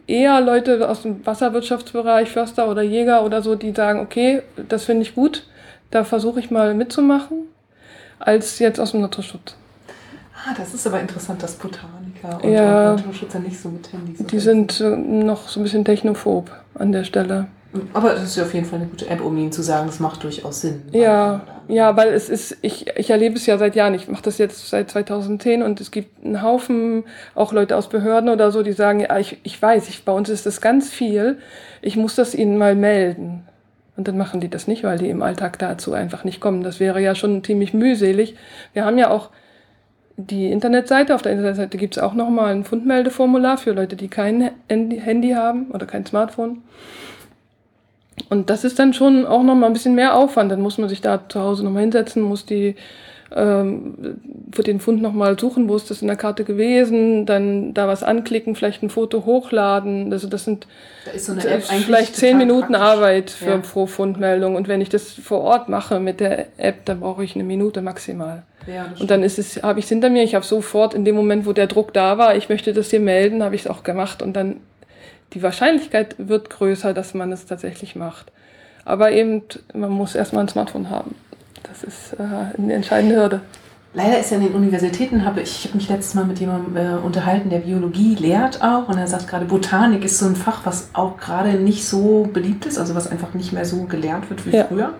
[0.06, 5.02] eher Leute aus dem Wasserwirtschaftsbereich, Förster oder Jäger oder so, die sagen, okay, das finde
[5.02, 5.48] ich gut,
[5.90, 7.48] da versuche ich mal mitzumachen,
[8.20, 9.56] als jetzt aus dem Naturschutz.
[10.36, 11.58] Ah, das ist aber interessant, dass
[12.24, 15.64] Botaniker und, ja, und Naturschützer nicht so mit Handys Die sind äh, noch so ein
[15.64, 17.48] bisschen technophob an der Stelle.
[17.94, 20.00] Aber das ist ja auf jeden Fall eine gute App, um Ihnen zu sagen, es
[20.00, 20.84] macht durchaus Sinn.
[20.92, 23.96] Ja, ja, weil es ist, ich, ich erlebe es ja seit Jahren.
[23.96, 28.30] Ich mache das jetzt seit 2010 und es gibt einen Haufen, auch Leute aus Behörden
[28.30, 31.40] oder so, die sagen, ja, ich, ich weiß, ich, bei uns ist das ganz viel.
[31.82, 33.44] Ich muss das Ihnen mal melden.
[33.96, 36.64] Und dann machen die das nicht, weil die im Alltag dazu einfach nicht kommen.
[36.64, 38.36] Das wäre ja schon ziemlich mühselig.
[38.74, 39.30] Wir haben ja auch
[40.18, 41.16] die Internetseite.
[41.16, 45.72] Auf der Internetseite gibt es auch nochmal ein Fundmeldeformular für Leute, die kein Handy haben
[45.72, 46.62] oder kein Smartphone.
[48.30, 50.52] Und das ist dann schon auch noch mal ein bisschen mehr Aufwand.
[50.52, 52.76] Dann muss man sich da zu Hause noch mal hinsetzen, muss die
[53.36, 54.20] ähm,
[54.52, 57.88] für den Fund noch mal suchen, wo ist das in der Karte gewesen, dann da
[57.88, 60.12] was anklicken, vielleicht ein Foto hochladen.
[60.12, 60.68] Also das sind
[61.18, 62.82] so vielleicht zehn Minuten praktisch.
[62.82, 63.58] Arbeit für ja.
[63.58, 64.56] pro Fundmeldung.
[64.56, 67.82] Und wenn ich das vor Ort mache mit der App, dann brauche ich eine Minute
[67.82, 68.44] maximal.
[68.68, 70.24] Ja, und dann ist es, habe ich es hinter mir.
[70.24, 73.02] Ich habe sofort in dem Moment, wo der Druck da war, ich möchte das hier
[73.02, 74.58] melden, habe ich es auch gemacht und dann
[75.34, 78.32] die Wahrscheinlichkeit wird größer, dass man es tatsächlich macht.
[78.86, 79.42] Aber eben,
[79.74, 81.16] man muss erstmal ein Smartphone haben.
[81.64, 83.42] Das ist äh, eine entscheidende Hürde.
[83.96, 86.76] Leider ist ja in den Universitäten, habe ich, ich habe mich letztes Mal mit jemandem
[86.76, 90.66] äh, unterhalten, der Biologie lehrt auch und er sagt gerade, Botanik ist so ein Fach,
[90.66, 94.48] was auch gerade nicht so beliebt ist, also was einfach nicht mehr so gelernt wird
[94.48, 94.64] wie ja.
[94.64, 94.94] früher.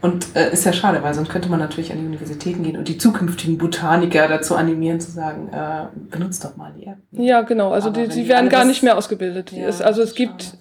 [0.00, 2.88] Und äh, ist ja schade, weil sonst könnte man natürlich an die Universitäten gehen und
[2.88, 6.96] die zukünftigen Botaniker dazu animieren, zu sagen, äh, benutzt doch mal die App.
[7.10, 7.72] Ja, genau.
[7.72, 9.52] Also die, die werden gar nicht mehr ausgebildet.
[9.52, 10.56] Ja, es, also es gibt,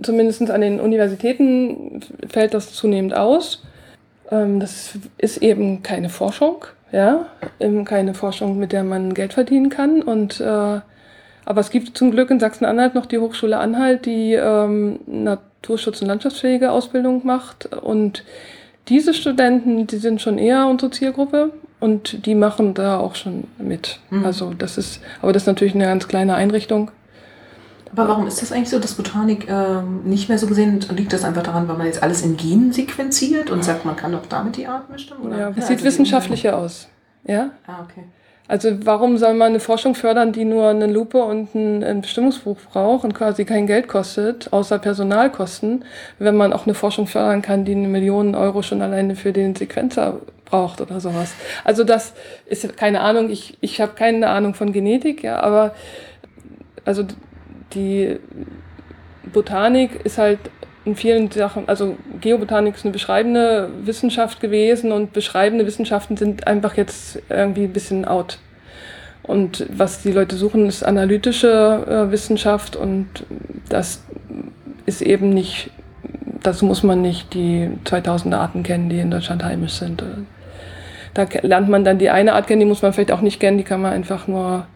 [0.00, 3.63] zumindest an den Universitäten fällt das zunehmend aus.
[4.30, 7.26] Ähm, das ist eben keine Forschung, ja,
[7.60, 10.02] eben keine Forschung, mit der man Geld verdienen kann.
[10.02, 10.80] Und äh,
[11.46, 16.08] aber es gibt zum Glück in Sachsen-Anhalt noch die Hochschule Anhalt, die ähm, Naturschutz- und
[16.08, 18.24] Landschaftsfähige Ausbildung macht und
[18.88, 23.98] diese Studenten, die sind schon eher unsere Zielgruppe und die machen da auch schon mit.
[24.10, 24.24] Mhm.
[24.24, 26.90] Also das ist, aber das ist natürlich eine ganz kleine Einrichtung.
[27.96, 31.24] Aber warum ist das eigentlich so, dass Botanik ähm, nicht mehr so gesehen liegt das
[31.24, 34.56] einfach daran, weil man jetzt alles in Genen sequenziert und sagt, man kann doch damit
[34.56, 35.26] die Arten bestimmen?
[35.26, 35.38] Oder?
[35.38, 36.88] Ja, es ja, sieht also wissenschaftlicher aus.
[37.24, 37.50] Ja?
[37.66, 38.04] Ah, okay.
[38.46, 42.58] Also warum soll man eine Forschung fördern, die nur eine Lupe und ein, ein Bestimmungsbuch
[42.72, 45.84] braucht und quasi kein Geld kostet, außer Personalkosten,
[46.18, 49.54] wenn man auch eine Forschung fördern kann, die eine Million Euro schon alleine für den
[49.54, 51.32] Sequenzer braucht oder sowas.
[51.64, 52.12] Also das
[52.44, 55.74] ist keine Ahnung, ich, ich habe keine Ahnung von Genetik, ja, aber
[56.84, 57.04] also
[57.74, 58.18] die
[59.32, 60.38] Botanik ist halt
[60.84, 66.76] in vielen Sachen, also Geobotanik ist eine beschreibende Wissenschaft gewesen und beschreibende Wissenschaften sind einfach
[66.76, 68.38] jetzt irgendwie ein bisschen out.
[69.22, 73.06] Und was die Leute suchen, ist analytische äh, Wissenschaft und
[73.70, 74.02] das
[74.84, 75.70] ist eben nicht,
[76.42, 80.04] das muss man nicht die 2000 Arten kennen, die in Deutschland heimisch sind.
[81.14, 83.56] Da lernt man dann die eine Art kennen, die muss man vielleicht auch nicht kennen,
[83.56, 84.66] die kann man einfach nur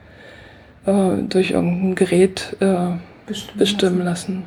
[0.88, 2.76] äh, durch irgendein Gerät äh,
[3.26, 4.34] bestimmen, bestimmen lassen.
[4.34, 4.46] lassen.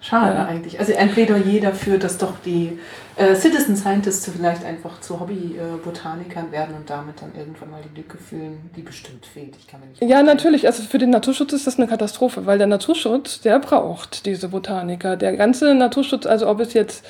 [0.00, 0.46] Schade ja.
[0.46, 0.78] eigentlich.
[0.78, 2.78] Also ein Plädoyer dafür, dass doch die
[3.20, 8.16] äh, Citizen Scientists vielleicht einfach zu Hobby-Botanikern werden und damit dann irgendwann mal die Lücke
[8.16, 9.54] fühlen, die bestimmt fehlt.
[9.58, 10.66] Ich kann mir nicht ja, natürlich.
[10.66, 15.16] Also für den Naturschutz ist das eine Katastrophe, weil der Naturschutz, der braucht diese Botaniker.
[15.16, 17.04] Der ganze Naturschutz, also ob es jetzt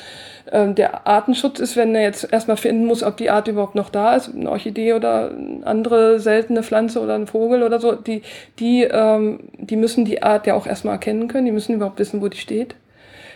[0.50, 3.90] ähm, der Artenschutz ist, wenn er jetzt erstmal finden muss, ob die Art überhaupt noch
[3.90, 8.22] da ist, eine Orchidee oder eine andere seltene Pflanze oder ein Vogel oder so, die,
[8.58, 12.20] die, ähm, die müssen die Art ja auch erstmal erkennen können, die müssen überhaupt wissen,
[12.20, 12.74] wo die steht.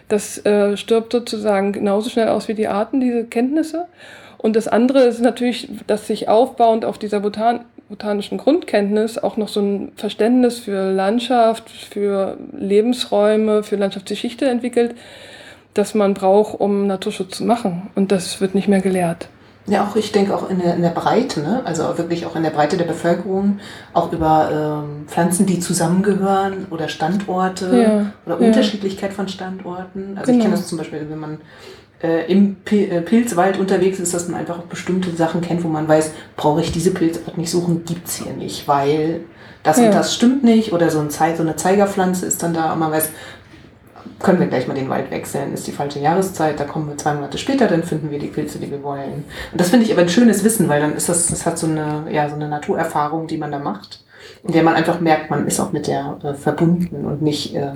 [0.09, 3.87] Das äh, stirbt sozusagen genauso schnell aus wie die Arten, diese Kenntnisse.
[4.39, 9.49] Und das andere ist natürlich, dass sich aufbauend auf dieser Botan botanischen Grundkenntnis auch noch
[9.49, 14.95] so ein Verständnis für Landschaft, für Lebensräume, für Landschaftsgeschichte entwickelt,
[15.75, 17.91] das man braucht, um Naturschutz zu machen.
[17.95, 19.29] Und das wird nicht mehr gelehrt.
[19.67, 21.63] Ja, auch ich denke auch in der, in der Breite, ne?
[21.65, 23.61] also wirklich auch in der Breite der Bevölkerung,
[23.95, 28.49] auch über ähm, Pflanzen, die zusammengehören oder Standorte ja, oder ja.
[28.49, 30.19] Unterschiedlichkeit von Standorten.
[30.19, 30.37] Also genau.
[30.37, 31.39] ich kenne das zum Beispiel, wenn man
[32.03, 35.89] äh, im äh, Pilzwald unterwegs ist, dass man einfach auch bestimmte Sachen kennt, wo man
[35.89, 39.21] weiß, brauche ich diese Pilzart nicht suchen, gibt's hier nicht, weil
[39.63, 39.87] das ja.
[39.87, 42.81] und das stimmt nicht oder so, ein Ze so eine Zeigerpflanze ist dann da und
[42.81, 43.09] man weiß,
[44.21, 47.15] können wir gleich mal den Wald wechseln, ist die falsche Jahreszeit, da kommen wir zwei
[47.15, 49.25] Monate später, dann finden wir die Pilze, die wir wollen.
[49.53, 51.67] Und das finde ich aber ein schönes Wissen, weil dann ist das, das hat so
[51.67, 54.05] eine, ja, so eine Naturerfahrung, die man da macht,
[54.43, 57.73] in der man einfach merkt, man ist auch mit der äh, verbunden und nicht äh,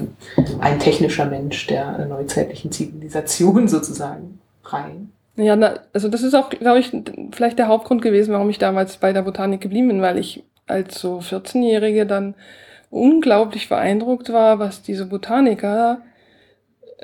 [0.61, 5.11] ein technischer Mensch der äh, neuzeitlichen Zivilisation sozusagen rein.
[5.37, 6.91] Ja, na, also das ist auch, glaube ich,
[7.31, 11.01] vielleicht der Hauptgrund gewesen, warum ich damals bei der Botanik geblieben bin, weil ich als
[11.01, 12.35] so 14-Jährige dann
[12.91, 15.99] unglaublich beeindruckt war, was diese Botaniker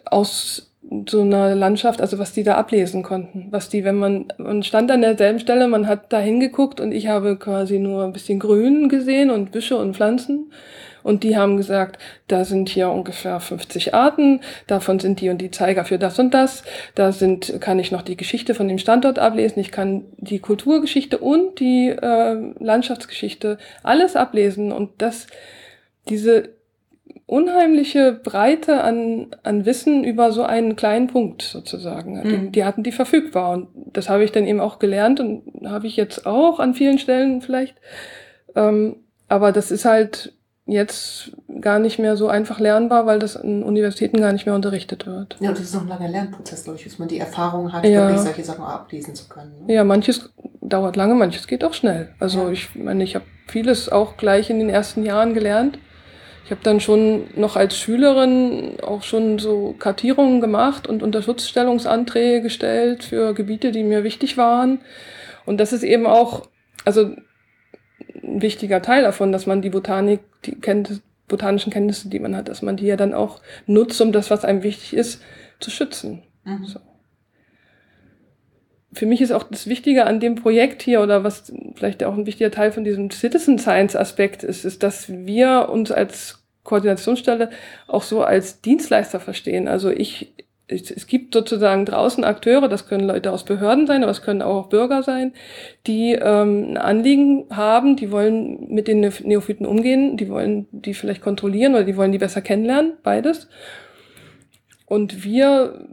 [0.05, 0.71] aus
[1.07, 3.49] so einer Landschaft, also was die da ablesen konnten.
[3.51, 7.09] Was die, wenn man, man stand an derselben Stelle, man hat da hingeguckt und ich
[7.09, 10.53] habe quasi nur ein bisschen Grün gesehen und Büsche und Pflanzen.
[11.03, 15.51] Und die haben gesagt, da sind hier ungefähr 50 Arten, davon sind die und die
[15.51, 16.65] Zeiger für das und das.
[16.95, 21.19] Da sind, kann ich noch die Geschichte von dem Standort ablesen, ich kann die Kulturgeschichte
[21.19, 24.73] und die äh, Landschaftsgeschichte alles ablesen.
[24.73, 25.27] Und das,
[26.09, 26.55] diese
[27.27, 32.17] unheimliche Breite an, an Wissen über so einen kleinen Punkt sozusagen.
[32.17, 32.23] Mhm.
[32.29, 33.53] Die, die, hatten die verfügbar.
[33.53, 36.99] Und das habe ich dann eben auch gelernt und habe ich jetzt auch an vielen
[36.99, 37.77] Stellen vielleicht.
[38.55, 38.97] Ähm,
[39.29, 40.35] aber das ist halt
[40.67, 45.07] jetzt gar nicht mehr so einfach lernbar, weil das an Universitäten gar nicht mehr unterrichtet
[45.07, 45.37] wird.
[45.41, 48.09] Ja, das ist noch ein langer Lernprozess, glaube ich, bis man die Erfahrung hat, ja.
[48.09, 49.67] wirklich solche Sachen ablesen zu können.
[49.67, 49.75] Ne?
[49.75, 50.31] Ja, manches
[50.63, 52.15] dauert lange, manches geht auch schnell.
[52.19, 52.51] Also ja.
[52.51, 55.79] ich meine, ich habe vieles auch gleich in den ersten Jahren gelernt.
[56.45, 63.05] Ich habe dann schon noch als Schülerin auch schon so Kartierungen gemacht und Unterschutzstellungsanträge gestellt
[63.05, 64.81] für Gebiete, die mir wichtig waren.
[65.47, 66.49] Und das ist eben auch,
[66.85, 67.15] also
[68.23, 72.49] ein wichtiger Teil davon, dass man die Botanik, die Kenntnis, botanischen Kenntnisse, die man hat,
[72.49, 75.23] dass man die ja dann auch nutzt, um das, was einem wichtig ist,
[75.61, 76.23] zu schützen.
[76.45, 76.67] Mhm.
[76.67, 76.81] So
[78.95, 82.27] für mich ist auch das Wichtige an dem Projekt hier oder was vielleicht auch ein
[82.27, 87.51] wichtiger Teil von diesem Citizen Science Aspekt ist, ist, dass wir uns als Koordinationsstelle
[87.87, 89.69] auch so als Dienstleister verstehen.
[89.69, 90.33] Also ich,
[90.67, 94.69] es gibt sozusagen draußen Akteure, das können Leute aus Behörden sein, aber es können auch
[94.69, 95.33] Bürger sein,
[95.87, 101.21] die ähm, ein Anliegen haben, die wollen mit den Neophyten umgehen, die wollen die vielleicht
[101.21, 103.49] kontrollieren oder die wollen die besser kennenlernen, beides.
[104.87, 105.87] Und wir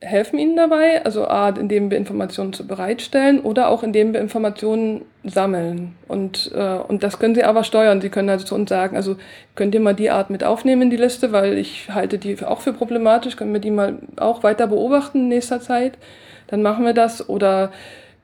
[0.00, 5.02] helfen ihnen dabei, also A, indem wir Informationen zu bereitstellen oder auch indem wir Informationen
[5.24, 5.96] sammeln.
[6.06, 8.00] Und, äh, und das können sie aber steuern.
[8.00, 9.16] Sie können also zu uns sagen, also
[9.56, 12.60] könnt ihr mal die Art mit aufnehmen in die Liste, weil ich halte die auch
[12.60, 15.98] für problematisch, können wir die mal auch weiter beobachten in nächster Zeit,
[16.46, 17.28] dann machen wir das.
[17.28, 17.72] Oder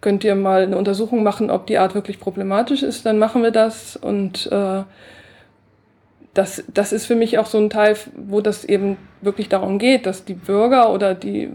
[0.01, 3.51] könnt ihr mal eine Untersuchung machen, ob die Art wirklich problematisch ist, dann machen wir
[3.51, 3.97] das.
[3.97, 4.83] Und äh,
[6.35, 10.05] das, das ist für mich auch so ein Teil, wo das eben wirklich darum geht,
[10.05, 11.51] dass die Bürger oder die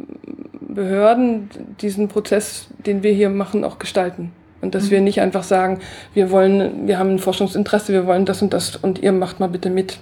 [0.61, 1.49] Behörden
[1.81, 4.31] diesen Prozess, den wir hier machen, auch gestalten.
[4.61, 4.91] Und dass mhm.
[4.91, 5.79] wir nicht einfach sagen,
[6.13, 9.47] wir wollen, wir haben ein Forschungsinteresse, wir wollen das und das und ihr macht mal
[9.47, 9.99] bitte mit.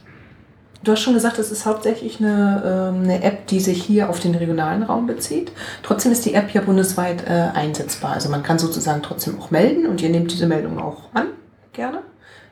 [0.83, 4.19] Du hast schon gesagt, es ist hauptsächlich eine, äh, eine App, die sich hier auf
[4.19, 5.51] den regionalen Raum bezieht.
[5.81, 8.13] Trotzdem ist die App ja bundesweit äh, einsetzbar.
[8.13, 11.27] Also man kann sozusagen trotzdem auch melden und ihr nehmt diese Meldung auch an,
[11.73, 12.03] gerne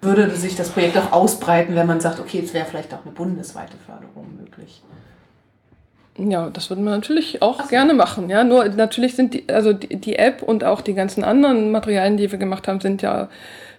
[0.06, 3.14] würde sich das Projekt auch ausbreiten, wenn man sagt, okay, jetzt wäre vielleicht auch eine
[3.14, 4.82] bundesweite Förderung möglich.
[6.18, 7.68] Ja, das würden wir natürlich auch so.
[7.68, 8.30] gerne machen.
[8.30, 12.16] Ja, nur natürlich sind die, also die, die, App und auch die ganzen anderen Materialien,
[12.16, 13.28] die wir gemacht haben, sind ja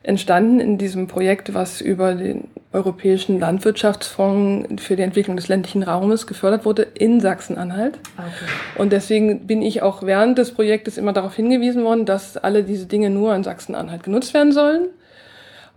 [0.02, 6.26] entstanden in diesem Projekt, was über den Europäischen Landwirtschaftsfonds für die Entwicklung des ländlichen Raumes
[6.26, 7.98] gefördert wurde in Sachsen-Anhalt.
[8.18, 8.28] Okay.
[8.76, 12.84] Und deswegen bin ich auch während des Projektes immer darauf hingewiesen worden, dass alle diese
[12.84, 14.88] Dinge nur in Sachsen-Anhalt genutzt werden sollen.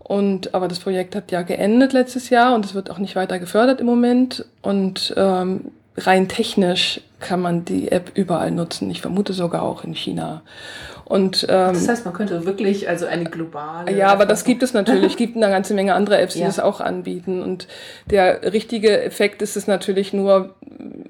[0.09, 3.37] Und, aber das Projekt hat ja geendet letztes Jahr und es wird auch nicht weiter
[3.37, 4.43] gefördert im Moment.
[4.63, 5.65] Und ähm,
[5.97, 8.89] rein technisch kann man die App überall nutzen.
[8.89, 10.41] Ich vermute sogar auch in China.
[11.09, 13.91] Und, ähm, das heißt, man könnte wirklich also eine globale.
[13.97, 15.13] Ja, aber das gibt es natürlich.
[15.13, 16.45] Es gibt eine ganze Menge andere Apps, die ja.
[16.45, 17.41] das auch anbieten.
[17.41, 17.67] Und
[18.09, 20.55] der richtige Effekt ist es natürlich nur,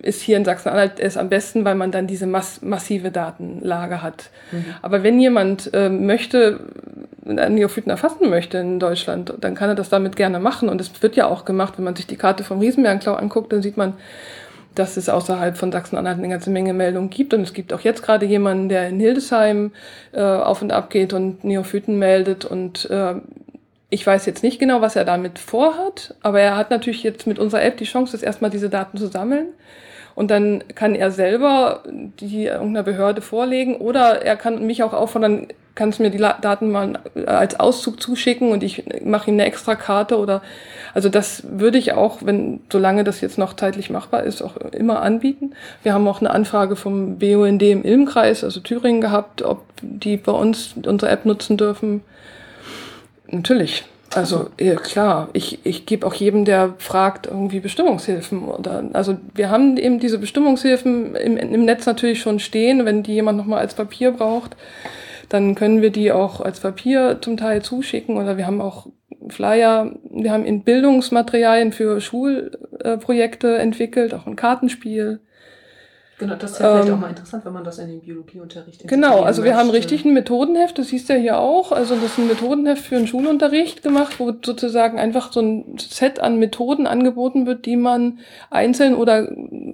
[0.01, 4.29] ist hier in Sachsen-Anhalt es am besten, weil man dann diese mass massive Datenlage hat.
[4.51, 4.65] Mhm.
[4.81, 6.61] Aber wenn jemand äh, möchte,
[7.25, 10.69] Neophyten erfassen möchte in Deutschland, dann kann er das damit gerne machen.
[10.69, 13.61] Und es wird ja auch gemacht, wenn man sich die Karte vom Riesenbergenklau anguckt, dann
[13.61, 13.93] sieht man,
[14.75, 17.33] dass es außerhalb von Sachsen-Anhalt eine ganze Menge Meldungen gibt.
[17.33, 19.71] Und es gibt auch jetzt gerade jemanden, der in Hildesheim
[20.11, 22.45] äh, auf und ab geht und Neophyten meldet.
[22.45, 23.15] Und äh,
[23.89, 27.39] ich weiß jetzt nicht genau, was er damit vorhat, aber er hat natürlich jetzt mit
[27.39, 29.47] unserer App die Chance, das erstmal diese Daten zu sammeln.
[30.15, 35.47] Und dann kann er selber die irgendeiner Behörde vorlegen oder er kann mich auch auffordern,
[35.79, 40.17] kannst mir die Daten mal als Auszug zuschicken und ich mache ihm eine extra Karte
[40.17, 40.41] oder
[40.93, 45.01] also das würde ich auch, wenn solange das jetzt noch zeitlich machbar ist, auch immer
[45.01, 45.53] anbieten.
[45.81, 50.33] Wir haben auch eine Anfrage vom BUND im Ilmkreis, also Thüringen gehabt, ob die bei
[50.33, 52.01] uns unsere App nutzen dürfen.
[53.29, 53.85] Natürlich.
[54.13, 58.49] Also ja, klar, ich, ich gebe auch jedem, der fragt, irgendwie Bestimmungshilfen.
[58.49, 63.13] Oder, also wir haben eben diese Bestimmungshilfen im, im Netz natürlich schon stehen, wenn die
[63.13, 64.57] jemand nochmal als Papier braucht
[65.29, 68.87] dann können wir die auch als Papier zum Teil zuschicken oder wir haben auch
[69.29, 75.19] Flyer, wir haben in Bildungsmaterialien für Schulprojekte entwickelt, auch ein Kartenspiel.
[76.19, 78.85] Genau, das ist ja vielleicht ähm, auch mal interessant, wenn man das in den Biologieunterricht
[78.87, 79.59] Genau, also wir möchte.
[79.59, 81.71] haben richtig ein Methodenheft, das du ja hier auch.
[81.71, 86.19] Also das ist ein Methodenheft für einen Schulunterricht gemacht, wo sozusagen einfach so ein Set
[86.19, 88.19] an Methoden angeboten wird, die man
[88.49, 89.29] einzeln oder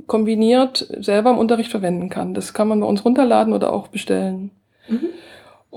[0.06, 2.36] kombiniert selber im Unterricht verwenden kann.
[2.36, 4.52] Das kann man bei uns runterladen oder auch bestellen.
[4.88, 5.10] Mhm.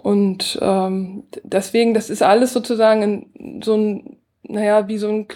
[0.02, 5.26] Und ähm, deswegen, das ist alles sozusagen so ein, naja, wie so ein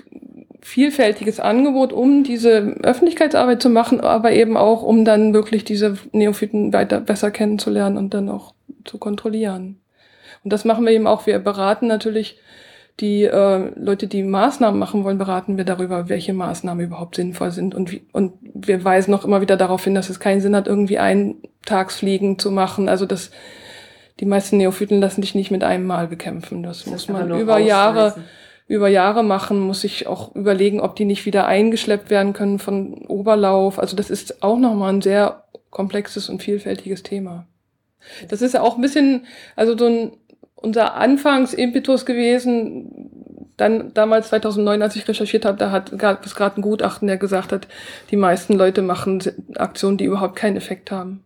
[0.61, 6.73] vielfältiges Angebot, um diese Öffentlichkeitsarbeit zu machen, aber eben auch, um dann wirklich diese Neophyten
[6.73, 8.55] weiter besser kennenzulernen und dann auch
[8.85, 9.81] zu kontrollieren.
[10.45, 11.27] Und das machen wir eben auch.
[11.27, 12.39] Wir beraten natürlich
[13.01, 17.75] die äh, Leute, die Maßnahmen machen wollen, beraten wir darüber, welche Maßnahmen überhaupt sinnvoll sind.
[17.75, 20.69] Und, wie, und wir weisen noch immer wieder darauf hin, dass es keinen Sinn hat,
[20.69, 22.89] irgendwie Eintagsfliegen zu machen.
[22.89, 23.31] Also das
[24.21, 26.63] die meisten Neophyten lassen sich nicht mit einem Mal bekämpfen.
[26.63, 28.15] Das, das muss man über Jahre,
[28.67, 32.95] über Jahre machen, muss ich auch überlegen, ob die nicht wieder eingeschleppt werden können von
[33.07, 33.79] Oberlauf.
[33.79, 37.47] Also das ist auch nochmal ein sehr komplexes und vielfältiges Thema.
[38.29, 40.13] Das ist ja auch ein bisschen, also so ein,
[40.55, 43.11] unser Anfangsimpetus gewesen,
[43.57, 47.17] dann damals 2009, als ich recherchiert habe, da hat, gab es gerade ein Gutachten, der
[47.17, 47.69] gesagt hat,
[48.11, 49.23] die meisten Leute machen
[49.57, 51.25] Aktionen, die überhaupt keinen Effekt haben.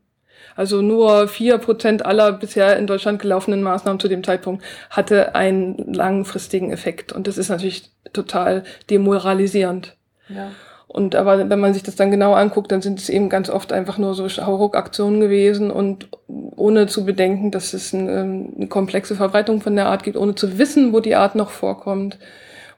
[0.56, 5.92] Also nur vier Prozent aller bisher in Deutschland gelaufenen Maßnahmen zu dem Zeitpunkt hatte einen
[5.92, 7.12] langfristigen Effekt.
[7.12, 9.96] Und das ist natürlich total demoralisierend.
[10.28, 10.50] Ja.
[10.88, 13.72] Und aber wenn man sich das dann genau anguckt, dann sind es eben ganz oft
[13.72, 19.14] einfach nur so Hauruck-Aktionen gewesen und ohne zu bedenken, dass es eine, ähm, eine, komplexe
[19.14, 22.18] Verbreitung von der Art gibt, ohne zu wissen, wo die Art noch vorkommt.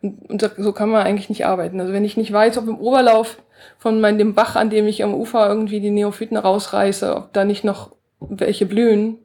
[0.03, 1.81] Und, und so kann man eigentlich nicht arbeiten.
[1.81, 3.39] Also wenn ich nicht weiß, ob im Oberlauf
[3.79, 7.45] von meinem, dem Bach, an dem ich am Ufer irgendwie die Neophyten rausreiße, ob da
[7.45, 9.19] nicht noch welche blühen,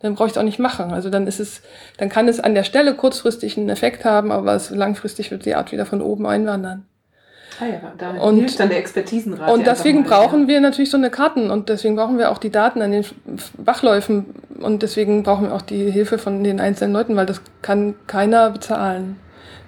[0.00, 0.92] dann brauche ich es auch nicht machen.
[0.92, 1.62] Also dann ist es,
[1.96, 5.54] dann kann es an der Stelle kurzfristig einen Effekt haben, aber es, langfristig wird die
[5.54, 6.86] Art wieder von oben einwandern.
[7.60, 9.50] Ah ja, da und, hilft dann der Expertisenrat.
[9.50, 10.48] Und deswegen mal, brauchen ja.
[10.48, 13.04] wir natürlich so eine Karten und deswegen brauchen wir auch die Daten an den
[13.56, 14.26] Bachläufen
[14.60, 18.50] und deswegen brauchen wir auch die Hilfe von den einzelnen Leuten, weil das kann keiner
[18.50, 19.16] bezahlen,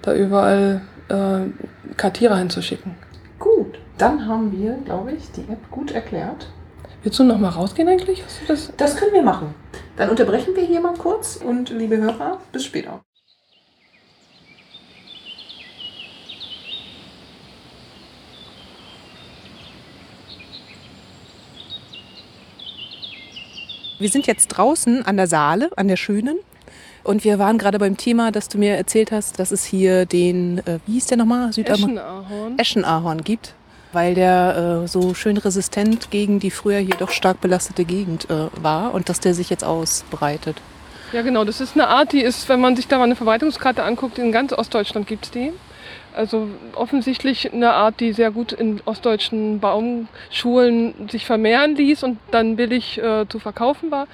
[0.03, 2.95] da überall äh, Kartierer hinzuschicken.
[3.39, 3.77] Gut.
[4.01, 6.47] Dann haben wir, glaube ich, die App gut erklärt.
[7.03, 8.23] Willst du noch mal rausgehen eigentlich?
[8.47, 8.73] das?
[8.75, 9.53] das können wir machen.
[9.95, 13.03] Dann unterbrechen wir hier mal kurz und liebe Hörer, bis später.
[23.99, 26.39] Wir sind jetzt draußen an der Saale, an der Schönen.
[27.03, 30.57] Und wir waren gerade beim Thema, dass du mir erzählt hast, dass es hier den,
[30.65, 31.51] äh, wie hieß der nochmal?
[31.51, 32.57] Eschenahorn.
[32.57, 33.53] Eschenahorn gibt
[33.93, 38.47] weil der äh, so schön resistent gegen die früher hier doch stark belastete Gegend äh,
[38.61, 40.57] war und dass der sich jetzt ausbreitet.
[41.11, 41.43] Ja, genau.
[41.43, 44.31] Das ist eine Art, die ist, wenn man sich da mal eine Verbreitungskarte anguckt, in
[44.31, 45.51] ganz Ostdeutschland gibt es die.
[46.13, 52.57] Also offensichtlich eine Art, die sehr gut in ostdeutschen Baumschulen sich vermehren ließ und dann
[52.57, 54.07] billig äh, zu verkaufen war.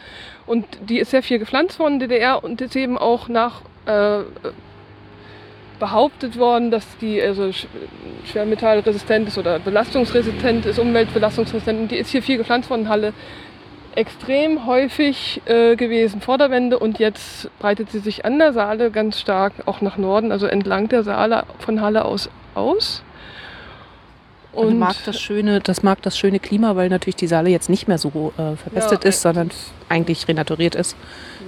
[0.45, 3.61] Und die ist sehr viel gepflanzt worden in der DDR und ist eben auch nach
[3.85, 4.19] äh,
[5.79, 7.51] behauptet worden, dass die also
[8.25, 11.79] schwermetallresistent ist oder belastungsresistent ist, umweltbelastungsresistent.
[11.81, 13.13] Und die ist hier viel gepflanzt worden, Halle
[13.95, 18.91] extrem häufig äh, gewesen vor der Wende und jetzt breitet sie sich an der Saale
[18.91, 23.01] ganz stark auch nach Norden, also entlang der Saale von Halle aus aus.
[24.53, 27.69] Und, und mag das schöne, das mag das schöne Klima, weil natürlich die Saale jetzt
[27.69, 29.51] nicht mehr so äh, verpestet ja, ist, sondern
[29.89, 30.95] eigentlich renaturiert ist.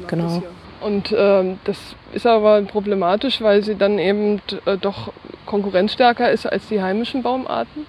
[0.07, 0.43] Genau.
[0.81, 5.11] Und ähm, das ist aber problematisch, weil sie dann eben äh, doch
[5.45, 7.85] konkurrenzstärker ist als die heimischen Baumarten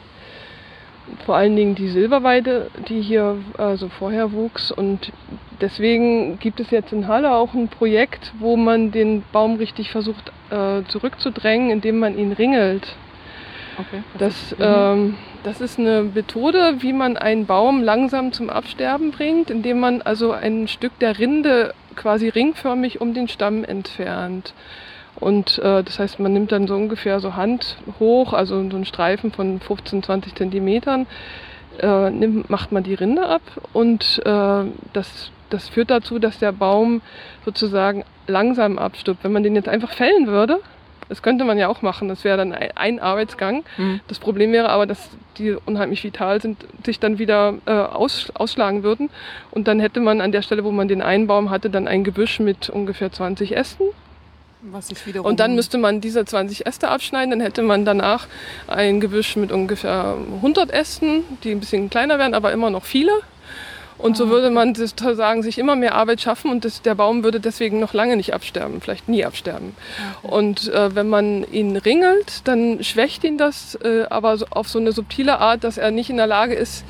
[1.25, 4.71] vor allen Dingen die Silberweide, die hier also vorher wuchs.
[4.71, 5.13] Und
[5.61, 10.33] deswegen gibt es jetzt in Halle auch ein Projekt, wo man den Baum richtig versucht
[10.51, 12.95] äh, zurückzudrängen, indem man ihn ringelt.
[13.79, 14.03] Okay.
[14.19, 19.81] Das, ähm, das ist eine Methode, wie man einen Baum langsam zum Absterben bringt, indem
[19.81, 24.55] man also ein Stück der Rinde quasi ringförmig um den Stamm entfernt.
[25.19, 28.85] Und äh, das heißt, man nimmt dann so ungefähr so Hand hoch, also so einen
[28.85, 31.07] Streifen von 15, 20 Zentimetern,
[31.81, 36.53] äh, nimmt, macht man die Rinde ab und äh, das, das führt dazu, dass der
[36.53, 37.03] Baum
[37.45, 39.25] sozusagen langsam abstirbt.
[39.25, 40.61] Wenn man den jetzt einfach fällen würde,
[41.11, 43.65] das könnte man ja auch machen, das wäre dann ein Arbeitsgang.
[43.77, 44.01] Mhm.
[44.09, 48.83] Das Problem wäre aber, dass die unheimlich vital sind, sich dann wieder äh, aus, ausschlagen
[48.83, 49.11] würden.
[49.51, 52.05] Und dann hätte man an der Stelle, wo man den einen Baum hatte, dann ein
[52.05, 53.85] Gebüsch mit ungefähr 20 Ästen
[55.23, 58.27] und dann müsste man diese 20 Äste abschneiden, dann hätte man danach
[58.67, 63.13] ein Gebüsch mit ungefähr 100 Ästen, die ein bisschen kleiner werden, aber immer noch viele.
[64.03, 64.29] Und so ah.
[64.29, 67.93] würde man sozusagen sich immer mehr Arbeit schaffen und das, der Baum würde deswegen noch
[67.93, 69.75] lange nicht absterben, vielleicht nie absterben.
[70.23, 70.35] Okay.
[70.35, 74.79] Und äh, wenn man ihn ringelt, dann schwächt ihn das, äh, aber so, auf so
[74.79, 76.85] eine subtile Art, dass er nicht in der Lage ist,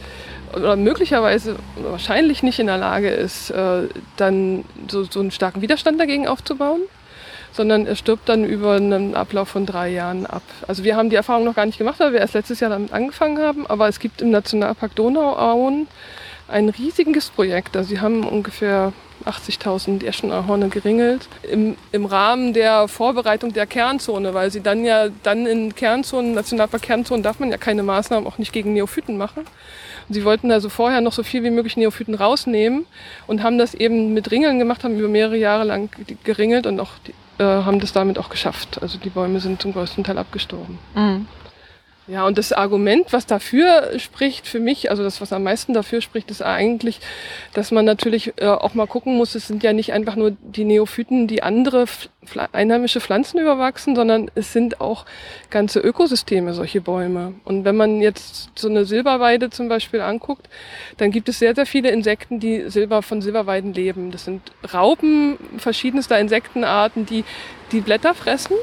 [0.55, 3.83] oder möglicherweise wahrscheinlich nicht in der Lage ist, äh,
[4.17, 6.83] dann so, so einen starken Widerstand dagegen aufzubauen
[7.53, 10.43] sondern er stirbt dann über einen Ablauf von drei Jahren ab.
[10.69, 12.93] Also wir haben die Erfahrung noch gar nicht gemacht, weil wir erst letztes Jahr damit
[12.93, 15.89] angefangen haben, aber es gibt im Nationalpark Donauauen
[16.51, 17.77] ein riesiges Projekt.
[17.77, 18.93] Also sie haben ungefähr
[19.25, 25.47] 80.000 Eschenahorne geringelt im, im Rahmen der Vorbereitung der Kernzone, weil sie dann ja dann
[25.47, 29.45] in Kernzonen, Nationalpark Kernzonen darf man ja keine Maßnahmen auch nicht gegen Neophyten machen.
[30.09, 32.87] Sie wollten also vorher noch so viel wie möglich Neophyten rausnehmen
[33.27, 35.91] und haben das eben mit Ringeln gemacht, haben über mehrere Jahre lang
[36.25, 38.83] geringelt und auch die äh, haben das damit auch geschafft.
[38.83, 40.79] Also die Bäume sind zum größten Teil abgestorben.
[40.95, 41.27] Mhm.
[42.11, 46.01] Ja, und das Argument, was dafür spricht für mich, also das, was am meisten dafür
[46.01, 46.99] spricht, ist eigentlich,
[47.55, 50.65] dass man natürlich äh, auch mal gucken muss, es sind ja nicht einfach nur die
[50.65, 51.85] Neophyten, die andere
[52.51, 55.07] einheimische Pflanzen überwachsen, sondern es sind auch
[55.51, 57.35] ganze Ökosysteme, solche Bäume.
[57.45, 60.49] Und wenn man jetzt so eine Silberweide zum Beispiel anguckt,
[60.97, 64.11] dann gibt es sehr, sehr viele Insekten, die Silber von Silberweiden leben.
[64.11, 64.43] Das sind
[64.75, 67.25] Raupen verschiedenster Insektenarten, die
[67.71, 68.57] die Blätter fressen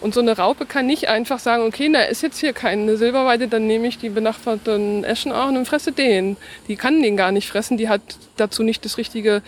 [0.00, 3.48] und so eine Raupe kann nicht einfach sagen, okay, da ist jetzt hier keine Silberweide,
[3.48, 6.36] dann nehme ich die benachbarten Eschenachen und fresse den.
[6.68, 8.00] Die kann den gar nicht fressen, die hat
[8.36, 9.42] dazu nicht das richtige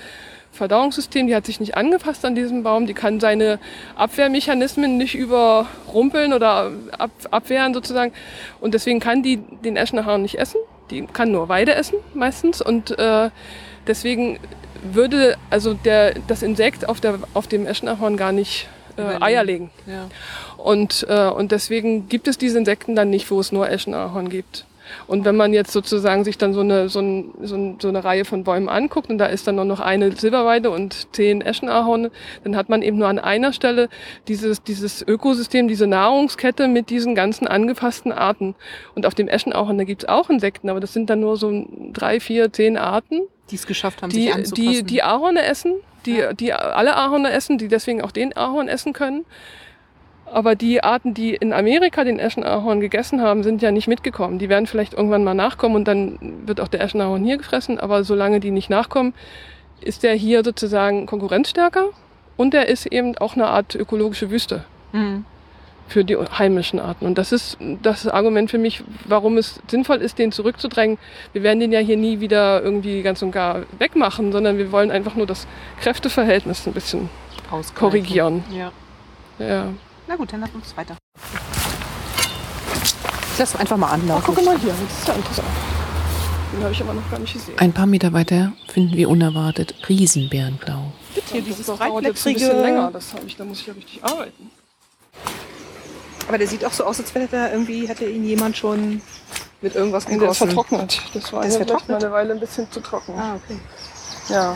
[0.53, 3.59] Verdauungssystem, die hat sich nicht angepasst an diesen Baum, die kann seine
[3.96, 8.12] Abwehrmechanismen nicht überrumpeln oder ab, abwehren sozusagen.
[8.61, 10.61] Und deswegen kann die den Eschenahorn nicht essen.
[10.90, 12.61] Die kann nur Weide essen meistens.
[12.61, 13.30] Und äh,
[13.86, 14.38] deswegen
[14.82, 18.68] würde also der, das Insekt auf, der, auf dem Eschenahorn gar nicht
[19.11, 19.70] äh, Eier legen.
[19.86, 20.09] Ja.
[20.57, 24.64] Und, äh, und deswegen gibt es diese Insekten dann nicht, wo es nur Eschenahorn gibt.
[25.07, 28.05] Und wenn man jetzt sozusagen sich dann so eine, so, ein, so, ein, so eine
[28.05, 32.11] Reihe von Bäumen anguckt und da ist dann nur noch eine Silberweide und zehn Eschenahorn,
[32.44, 33.88] dann hat man eben nur an einer Stelle
[34.28, 38.55] dieses, dieses Ökosystem, diese Nahrungskette mit diesen ganzen angepassten Arten.
[38.94, 42.20] Und auf dem Eschenahorn, da gibt's auch Insekten, aber das sind dann nur so drei,
[42.20, 43.22] vier, zehn Arten.
[43.50, 44.72] Die es geschafft haben, die, sich anzupassen.
[44.72, 45.74] Die, die Ahorne essen
[46.07, 46.32] die, ja.
[46.32, 49.24] die alle Ahorne essen, die deswegen auch den Ahorn essen können.
[50.26, 54.38] Aber die Arten, die in Amerika den Eschenahorn gegessen haben, sind ja nicht mitgekommen.
[54.38, 57.78] Die werden vielleicht irgendwann mal nachkommen und dann wird auch der Eschenahorn hier gefressen.
[57.78, 59.12] Aber solange die nicht nachkommen,
[59.82, 61.88] ist der hier sozusagen konkurrenzstärker
[62.36, 64.64] und er ist eben auch eine Art ökologische Wüste.
[64.92, 65.26] Mhm
[65.93, 67.07] für die heimischen Arten.
[67.07, 70.99] Und das ist das Argument für mich, warum es sinnvoll ist, den zurückzudrängen.
[71.32, 74.90] Wir werden den ja hier nie wieder irgendwie ganz und gar wegmachen, sondern wir wollen
[74.90, 75.47] einfach nur das
[75.80, 77.11] Kräfteverhältnis ein bisschen
[77.51, 77.74] Ausgleichen.
[77.74, 78.45] korrigieren.
[78.51, 78.72] Ja.
[79.38, 79.66] ja.
[80.09, 80.97] Na gut, dann lass uns weiter.
[83.32, 84.24] Ich lass einfach mal anlaufen.
[84.28, 85.49] Oh, guck mal hier, das ist ja interessant.
[86.53, 87.59] Den habe ich aber noch gar nicht gesehen.
[87.59, 90.93] Ein paar Meter weiter finden wir unerwartet Riesenbärenblau.
[91.30, 94.05] Hier dieses das dauert jetzt ein bisschen länger, das ich, da muss ich ja richtig
[94.05, 94.51] arbeiten.
[96.33, 99.03] Aber der sieht auch so aus, als wäre da irgendwie, hätte ihn jemand schon
[99.61, 100.20] mit irgendwas gegossen.
[100.20, 101.03] Der ist vertrocknet.
[101.12, 103.12] Das war das ja mal eine Weile ein bisschen zu trocken.
[103.18, 103.61] Ah, okay.
[104.30, 104.55] Ja.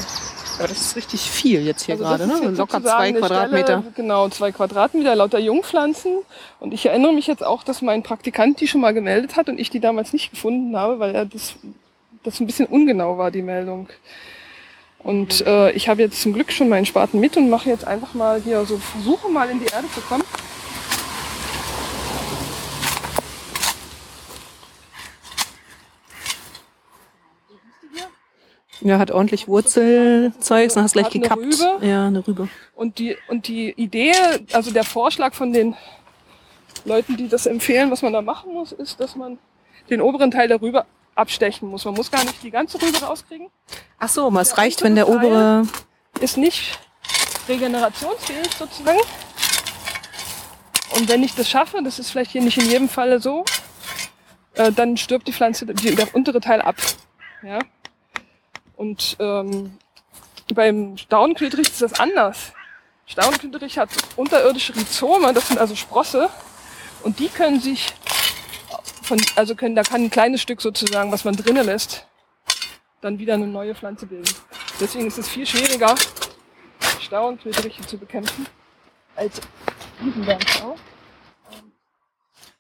[0.58, 2.50] Aber das ist richtig viel jetzt hier Also gerade, das ist ne?
[2.52, 3.80] Locker zwei Quadratmeter.
[3.80, 6.16] Stelle, genau, zwei Quadratmeter, lauter Jungpflanzen.
[6.60, 9.60] Und ich erinnere mich jetzt auch, dass mein Praktikant die schon mal gemeldet hat und
[9.60, 11.56] ich die damals nicht gefunden habe, weil er das,
[12.22, 13.90] das ein bisschen ungenau war, die Meldung.
[15.00, 18.14] Und äh, ich habe jetzt zum Glück schon meinen Spaten mit und mache jetzt einfach
[18.14, 20.24] mal hier so, versuche mal in die Erde zu kommen.
[28.80, 31.42] Ja, hat ordentlich Wurzelzeugs, dann hast du gleich Hat eine gekappt.
[31.42, 31.86] Rübe.
[31.86, 32.48] Ja, eine Rübe.
[32.74, 34.12] Und die, und die Idee,
[34.52, 35.74] also der Vorschlag von den
[36.84, 39.38] Leuten, die das empfehlen, was man da machen muss, ist, dass man
[39.90, 41.84] den oberen Teil der Rübe abstechen muss.
[41.84, 43.48] Man muss gar nicht die ganze Rübe rauskriegen.
[43.98, 45.66] Ach so, es Der reicht, wenn der obere.
[46.20, 46.78] Ist nicht
[47.48, 48.98] regenerationsfähig sozusagen.
[50.98, 53.44] Und wenn ich das schaffe, das ist vielleicht hier nicht in jedem Falle so,
[54.54, 56.76] äh, dann stirbt die Pflanze, die, der untere Teil ab.
[57.42, 57.58] Ja?
[58.76, 59.76] Und ähm,
[60.54, 62.52] beim Staudenquedrich ist das anders.
[63.06, 66.28] Staudenquedrich hat unterirdische Rhizome, das sind also Sprosse,
[67.02, 67.92] und die können sich
[69.02, 72.06] von, also können, da kann ein kleines Stück sozusagen, was man drinnen lässt,
[73.00, 74.32] dann wieder eine neue Pflanze bilden.
[74.80, 75.94] Deswegen ist es viel schwieriger,
[77.00, 78.46] Staudenquedriche zu bekämpfen,
[79.14, 79.40] als
[80.00, 80.76] Wiesenbärenstau.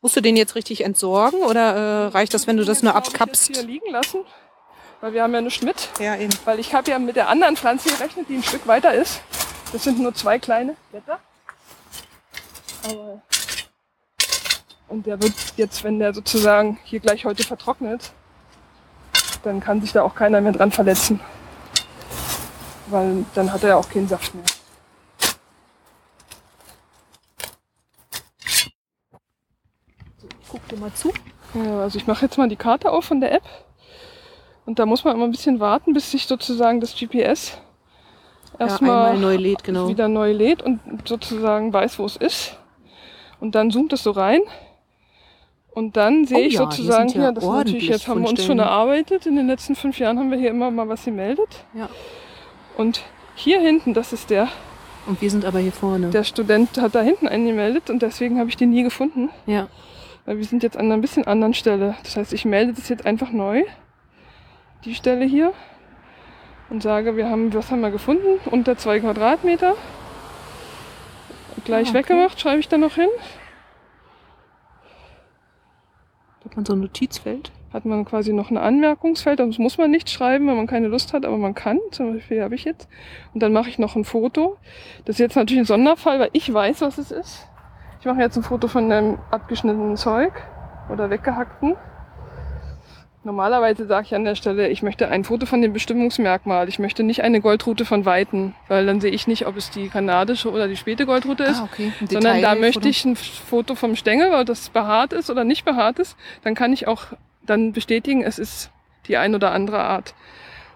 [0.00, 3.06] Musst du den jetzt richtig entsorgen oder äh, reicht das, wenn du das nur habe
[3.06, 3.46] ich jetzt abkappst?
[3.48, 4.20] hier liegen lassen,
[5.00, 5.88] weil wir haben ja nichts mit.
[6.00, 6.32] Ja, eben.
[6.44, 9.20] Weil ich habe ja mit der anderen Pflanze gerechnet, die ein Stück weiter ist.
[9.72, 11.18] Das sind nur zwei kleine Blätter.
[12.84, 13.22] Aber
[14.88, 18.12] und der wird jetzt, wenn der sozusagen hier gleich heute vertrocknet,
[19.42, 21.20] dann kann sich da auch keiner mehr dran verletzen.
[22.86, 24.44] Weil dann hat er ja auch keinen Saft mehr.
[30.48, 31.12] Guck dir mal zu.
[31.54, 33.42] Ja, also ich mache jetzt mal die Karte auf von der App.
[34.66, 37.58] Und da muss man immer ein bisschen warten, bis sich sozusagen das GPS
[38.58, 39.88] Ja, erstmal einmal neu lädt, genau.
[39.88, 42.56] wieder neu lädt und sozusagen weiß, wo es ist.
[43.40, 44.40] Und dann zoomt es so rein.
[45.72, 48.08] Und dann sehe Oh ich ja, hier sozusagen sind ja hier, das ist natürlich, jetzt
[48.08, 49.26] haben wir uns schon erarbeitet.
[49.26, 51.64] In den letzten fünf Jahren haben wir hier immer mal was gemeldet.
[51.74, 51.88] Ja.
[52.78, 53.02] Und
[53.34, 54.48] hier hinten, das ist der,
[55.06, 56.08] Und wir sind aber hier vorne.
[56.10, 59.30] der Student hat da hinten einen gemeldet und deswegen habe ich den nie gefunden.
[59.46, 59.68] ja.
[60.24, 61.94] Weil wir sind jetzt an einer bisschen anderen Stelle.
[62.02, 63.62] Das heißt, ich melde das jetzt einfach neu.
[64.84, 65.52] Die Stelle hier.
[66.68, 68.40] Und sage, wir haben, was haben wir gefunden?
[68.50, 69.74] Unter zwei Quadratmeter.
[71.64, 71.98] Gleich Ah, okay.
[71.98, 73.08] weggemacht, schreibe ich da noch hin.
[76.44, 77.52] Hat man so ein Notizfeld?
[77.72, 79.40] Hat man quasi noch ein Anmerkungsfeld.
[79.40, 81.78] Das muss man nicht schreiben, wenn man keine Lust hat, aber man kann.
[81.90, 82.88] Zum Beispiel habe ich jetzt.
[83.34, 84.56] Und dann mache ich noch ein Foto.
[85.04, 87.48] Das ist jetzt natürlich ein Sonderfall, weil ich weiß, was es ist.
[88.00, 90.32] Ich mache jetzt ein Foto von einem abgeschnittenen Zeug
[90.88, 91.74] oder weggehackten.
[93.26, 96.68] Normalerweise sage ich an der Stelle, ich möchte ein Foto von dem Bestimmungsmerkmal.
[96.68, 99.88] Ich möchte nicht eine Goldrute von Weiten, weil dann sehe ich nicht, ob es die
[99.88, 101.58] kanadische oder die späte Goldrute ist.
[101.58, 101.92] Ah, okay.
[102.08, 105.98] Sondern da möchte ich ein Foto vom Stängel, weil das behaart ist oder nicht behaart
[105.98, 106.16] ist.
[106.44, 107.06] Dann kann ich auch
[107.44, 108.70] dann bestätigen, es ist
[109.08, 110.14] die ein oder andere Art.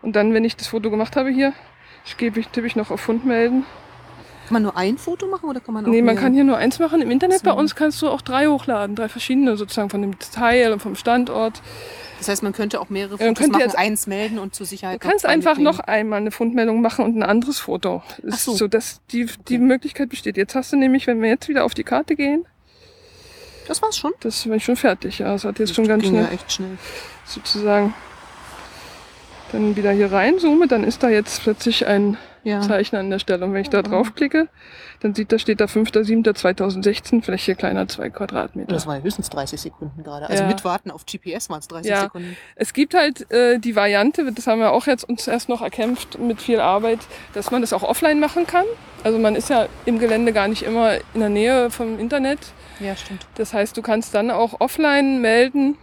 [0.02, 1.52] Und dann, wenn ich das Foto gemacht habe hier,
[2.04, 3.64] ich gebe ich, tippe ich noch auf Fund melden.
[4.50, 6.56] Kann man nur ein Foto machen oder kann man auch Nee, man kann hier nur
[6.56, 7.00] eins machen.
[7.00, 7.56] Im Internet bei So.
[7.56, 11.62] uns kannst du auch drei hochladen, drei verschiedene sozusagen von dem Detail und vom Standort.
[12.18, 14.66] Das heißt, man könnte auch mehrere man Fotos könnte machen, jetzt- eins melden und zur
[14.66, 15.76] Sicherheit Du kannst einfach mitnehmen.
[15.76, 18.02] noch einmal eine Fundmeldung machen und ein anderes Foto.
[18.28, 18.52] Ach so.
[18.54, 19.58] so, dass die, die Okay.
[19.58, 20.36] Möglichkeit besteht.
[20.36, 22.44] Jetzt hast du nämlich, wenn wir jetzt wieder auf die Karte gehen,
[23.68, 24.12] Das war's schon.
[24.18, 25.20] das bin ich schon fertig.
[25.20, 26.76] Ja, das hat jetzt schon ganz schnell ja echt schnell.
[27.24, 27.94] sozusagen
[29.52, 32.60] dann wieder hier reinzoome, dann ist da jetzt plötzlich ein Ja.
[32.62, 33.44] Zeichen an der Stelle.
[33.44, 34.48] Und wenn ich da draufklicke,
[35.00, 38.72] dann sieht da, steht da 5.7.2016, Fläche kleiner 2 Quadratmeter.
[38.72, 40.28] Das war ja höchstens 30 Sekunden gerade.
[40.28, 40.48] Also Ja.
[40.48, 42.02] mit Warten auf GPS waren es 30 Ja.
[42.02, 42.36] Sekunden.
[42.56, 46.18] Es gibt halt äh, die Variante, das haben wir auch jetzt uns erst noch erkämpft
[46.18, 47.00] mit viel Arbeit,
[47.34, 48.64] dass man das auch offline machen kann.
[49.04, 52.38] Also man ist ja im Gelände gar nicht immer in der Nähe vom Internet.
[52.80, 53.26] Ja, stimmt.
[53.34, 55.76] Das heißt, du kannst dann auch offline melden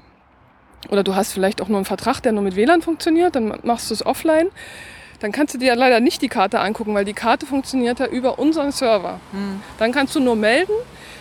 [0.89, 3.89] oder du hast vielleicht auch nur einen Vertrag, der nur mit WLAN funktioniert, dann machst
[3.89, 4.47] du es offline.
[5.19, 8.37] Dann kannst du dir leider nicht die Karte angucken, weil die Karte funktioniert ja über
[8.37, 9.19] unseren Server.
[9.31, 9.61] Hm.
[9.79, 10.73] Dann kannst du nur melden,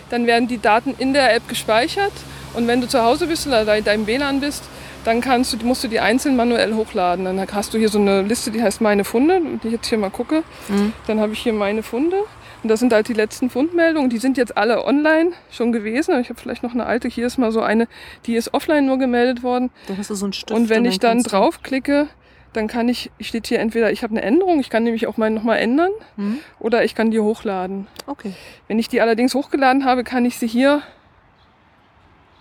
[0.09, 2.13] dann werden die Daten in der App gespeichert
[2.53, 4.63] und wenn du zu Hause bist oder in deinem WLAN bist,
[5.03, 7.25] dann du, musst du die einzeln manuell hochladen.
[7.25, 9.97] Dann hast du hier so eine Liste, die heißt Meine Funde, die ich jetzt hier
[9.97, 10.43] mal gucke.
[10.67, 10.91] Hm.
[11.07, 12.17] Dann habe ich hier meine Funde.
[12.63, 14.09] Und das sind halt die letzten Fundmeldungen.
[14.09, 16.19] Die sind jetzt alle online schon gewesen.
[16.19, 17.07] Ich habe vielleicht noch eine alte.
[17.07, 17.87] Hier ist mal so eine,
[18.25, 19.69] die ist offline nur gemeldet worden.
[19.87, 20.51] Da hast du so einen Stift.
[20.59, 22.07] und wenn ich dann draufklicke,
[22.53, 25.35] dann kann ich, steht hier entweder, ich habe eine Änderung, ich kann nämlich auch meinen
[25.35, 26.39] nochmal ändern Hm?
[26.59, 27.87] oder ich kann die hochladen.
[28.07, 28.33] Okay.
[28.67, 30.81] Wenn ich die allerdings hochgeladen habe, kann ich sie hier,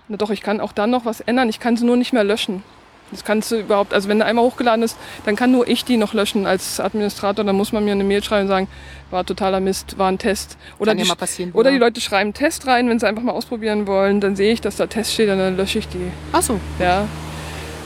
[0.09, 1.49] na doch, ich kann auch dann noch was ändern.
[1.51, 2.63] Ich kann sie nur nicht mehr löschen.
[3.11, 5.97] Das kannst du überhaupt, also wenn der einmal hochgeladen ist, dann kann nur ich die
[5.97, 7.45] noch löschen als Administrator.
[7.45, 8.69] Dann muss man mir eine Mail schreiben und sagen,
[9.11, 10.59] war totaler Mist, war ein Test.
[10.79, 11.75] Oder, Kann ja die, mal passieren, oder ja.
[11.77, 14.21] die Leute schreiben Test rein, wenn sie einfach mal ausprobieren wollen.
[14.21, 16.11] Dann sehe ich, dass da Test steht und dann lösche ich die.
[16.33, 16.59] Ach so.
[16.81, 17.07] Ja.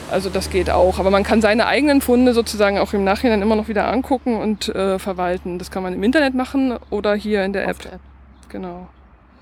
[0.09, 0.99] Also das geht auch.
[0.99, 4.67] Aber man kann seine eigenen Funde sozusagen auch im Nachhinein immer noch wieder angucken und
[4.69, 5.57] äh, verwalten.
[5.57, 7.81] Das kann man im Internet machen oder hier in der Auf App.
[7.83, 8.01] der App.
[8.49, 8.89] Genau.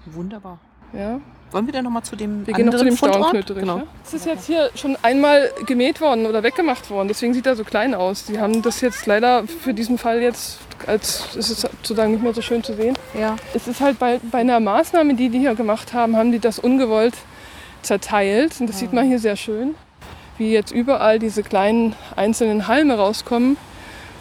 [0.06, 0.60] Wunderbar.
[0.94, 1.20] Ja.
[1.52, 3.48] Wollen wir dann nochmal zu dem Wir gehen noch zu anderen dem Fundort?
[3.48, 3.78] Genau.
[3.78, 3.84] Ja?
[4.06, 7.08] Es ist jetzt hier schon einmal gemäht worden oder weggemacht worden.
[7.08, 8.26] Deswegen sieht er so klein aus.
[8.26, 12.34] Die haben das jetzt leider für diesen Fall jetzt als es ist sozusagen nicht mehr
[12.34, 12.98] so schön zu sehen.
[13.20, 13.36] Ja.
[13.54, 16.60] Es ist halt bei, bei einer Maßnahme, die die hier gemacht haben, haben die das
[16.60, 17.16] ungewollt
[17.82, 18.60] zerteilt.
[18.60, 19.76] Und das sieht man hier sehr schön,
[20.38, 23.58] wie jetzt überall diese kleinen einzelnen Halme rauskommen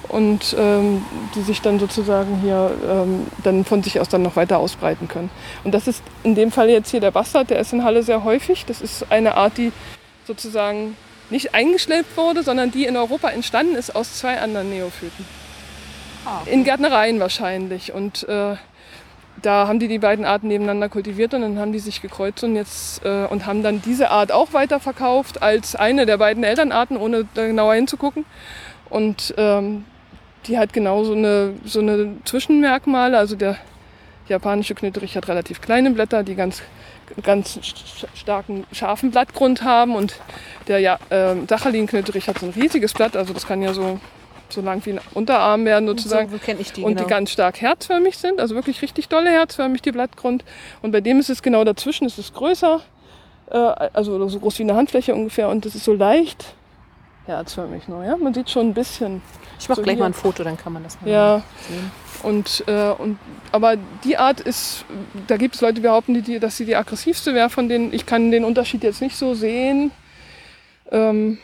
[0.08, 1.04] und ähm,
[1.34, 5.30] die sich dann sozusagen hier ähm, dann von sich aus dann noch weiter ausbreiten können.
[5.64, 8.24] Und das ist in dem Fall jetzt hier der Bastard, der ist in Halle sehr
[8.24, 8.64] häufig.
[8.66, 9.72] Das ist eine Art, die
[10.26, 10.96] sozusagen
[11.30, 15.26] nicht eingeschleppt wurde, sondern die in Europa entstanden ist aus zwei anderen Neophyten.
[16.24, 17.92] Ah, In Gärtnereien wahrscheinlich.
[17.92, 18.56] Und äh,
[19.42, 22.56] da haben die die beiden Arten nebeneinander kultiviert und dann haben die sich gekreuzt und
[22.56, 27.26] jetzt äh, und haben dann diese Art auch weiterverkauft als eine der beiden Elternarten, ohne
[27.34, 28.24] da genauer hinzugucken.
[28.90, 29.84] Und ähm,
[30.46, 33.18] die hat genau so eine, so eine Zwischenmerkmale.
[33.18, 33.56] Also der
[34.28, 36.62] japanische Knöterich hat relativ kleine Blätter, die ganz,
[37.22, 37.58] ganz
[38.14, 39.94] starken, scharfen Blattgrund haben.
[39.94, 40.14] Und
[40.66, 43.98] der ja, ähm, Sachalin-Knöterich hat so ein riesiges Blatt, also das kann ja so,
[44.48, 46.30] so lang wie ein Unterarm werden sozusagen.
[46.30, 46.82] So ich die.
[46.82, 47.04] Und genau.
[47.04, 50.44] die ganz stark herzförmig sind, also wirklich richtig dolle herzförmig, die Blattgrund.
[50.82, 52.80] Und bei dem ist es genau dazwischen, es ist größer,
[53.50, 56.54] äh, also so groß wie eine Handfläche ungefähr und das ist so leicht
[57.28, 58.16] herzförmig nur, ja.
[58.16, 59.22] Man sieht schon ein bisschen.
[59.58, 60.02] Ich mache so gleich hier.
[60.04, 61.90] mal ein Foto, dann kann man das mal Ja, sehen.
[62.22, 63.18] und, äh, und
[63.52, 64.84] aber die Art ist,
[65.26, 67.92] da gibt es Leute, die behaupten, die, die, dass sie die aggressivste wäre von denen.
[67.92, 69.90] Ich kann den Unterschied jetzt nicht so sehen.
[70.90, 71.38] Ähm,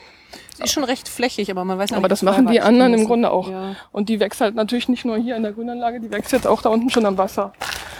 [0.56, 2.94] Sie ist schon recht flächig, aber man weiß ja Aber nicht, das machen die anderen
[2.94, 3.50] im Grunde auch.
[3.50, 3.74] Ja.
[3.90, 6.62] Und die wächst halt natürlich nicht nur hier in der Grünanlage, die wächst jetzt auch
[6.62, 7.52] da unten schon am Wasser.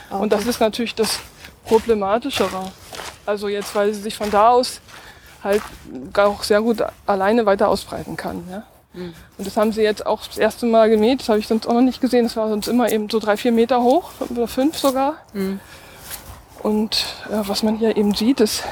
[0.08, 1.18] Ah, Und das ist natürlich das
[1.64, 2.70] Problematischere.
[3.26, 4.80] Also jetzt, weil sie sich von da aus
[5.42, 5.62] halt
[6.16, 8.44] auch sehr gut alleine weiter ausbreiten kann.
[8.48, 8.62] Ja?
[8.95, 9.12] Mhm.
[9.36, 11.20] Und das haben sie jetzt auch das erste Mal gemäht.
[11.20, 12.24] Das habe ich sonst auch noch nicht gesehen.
[12.24, 15.16] Das war sonst immer eben so drei, vier Meter hoch oder fünf sogar.
[15.32, 15.61] Mhm.
[16.62, 18.64] Und ja, was man hier eben sieht, ist,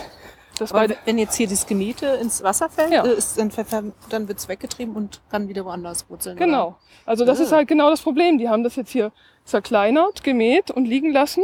[0.71, 3.05] bei Aber wenn jetzt hier das Gemähte ins Wasser fällt, Ja.
[3.05, 6.37] äh, ist dann, dann wird es weggetrieben und kann wieder woanders wurzeln.
[6.37, 6.77] Genau.
[7.05, 7.43] Also das Ah.
[7.45, 8.39] ist halt genau das Problem.
[8.39, 9.11] Die haben das jetzt hier
[9.45, 11.43] zerkleinert, gemäht und liegen lassen.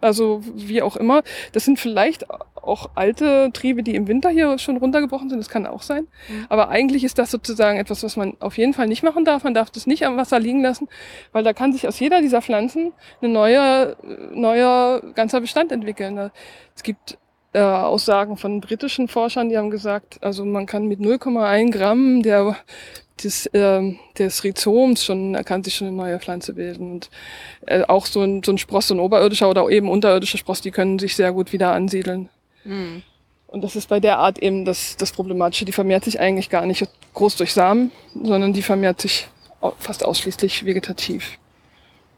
[0.00, 1.22] Also wie auch immer.
[1.52, 2.24] Das sind vielleicht
[2.66, 5.38] auch alte Triebe, die im Winter hier schon runtergebrochen sind.
[5.38, 6.06] Das kann auch sein.
[6.28, 6.46] Mhm.
[6.48, 9.44] Aber eigentlich ist das sozusagen etwas, was man auf jeden Fall nicht machen darf.
[9.44, 10.88] Man darf das nicht am Wasser liegen lassen,
[11.32, 12.92] weil da kann sich aus jeder dieser Pflanzen
[13.22, 13.96] ein neuer,
[14.32, 16.30] neuer ganzer Bestand entwickeln.
[16.74, 17.18] Es gibt
[17.52, 22.56] äh, Aussagen von britischen Forschern, die haben gesagt, also man kann mit 0,1 Gramm der
[23.22, 26.92] des, ähm, des Rhizoms schon, kann sich schon eine neue Pflanze bilden.
[26.92, 27.10] Und
[27.66, 30.70] äh, auch so ein, so ein Spross, so ein oberirdischer oder eben unterirdischer Spross, die
[30.70, 32.28] können sich sehr gut wieder ansiedeln.
[32.64, 33.02] Mhm.
[33.46, 35.64] Und das ist bei der Art eben das, das Problematische.
[35.64, 39.28] Die vermehrt sich eigentlich gar nicht groß durch Samen, sondern die vermehrt sich
[39.78, 41.38] fast ausschließlich vegetativ.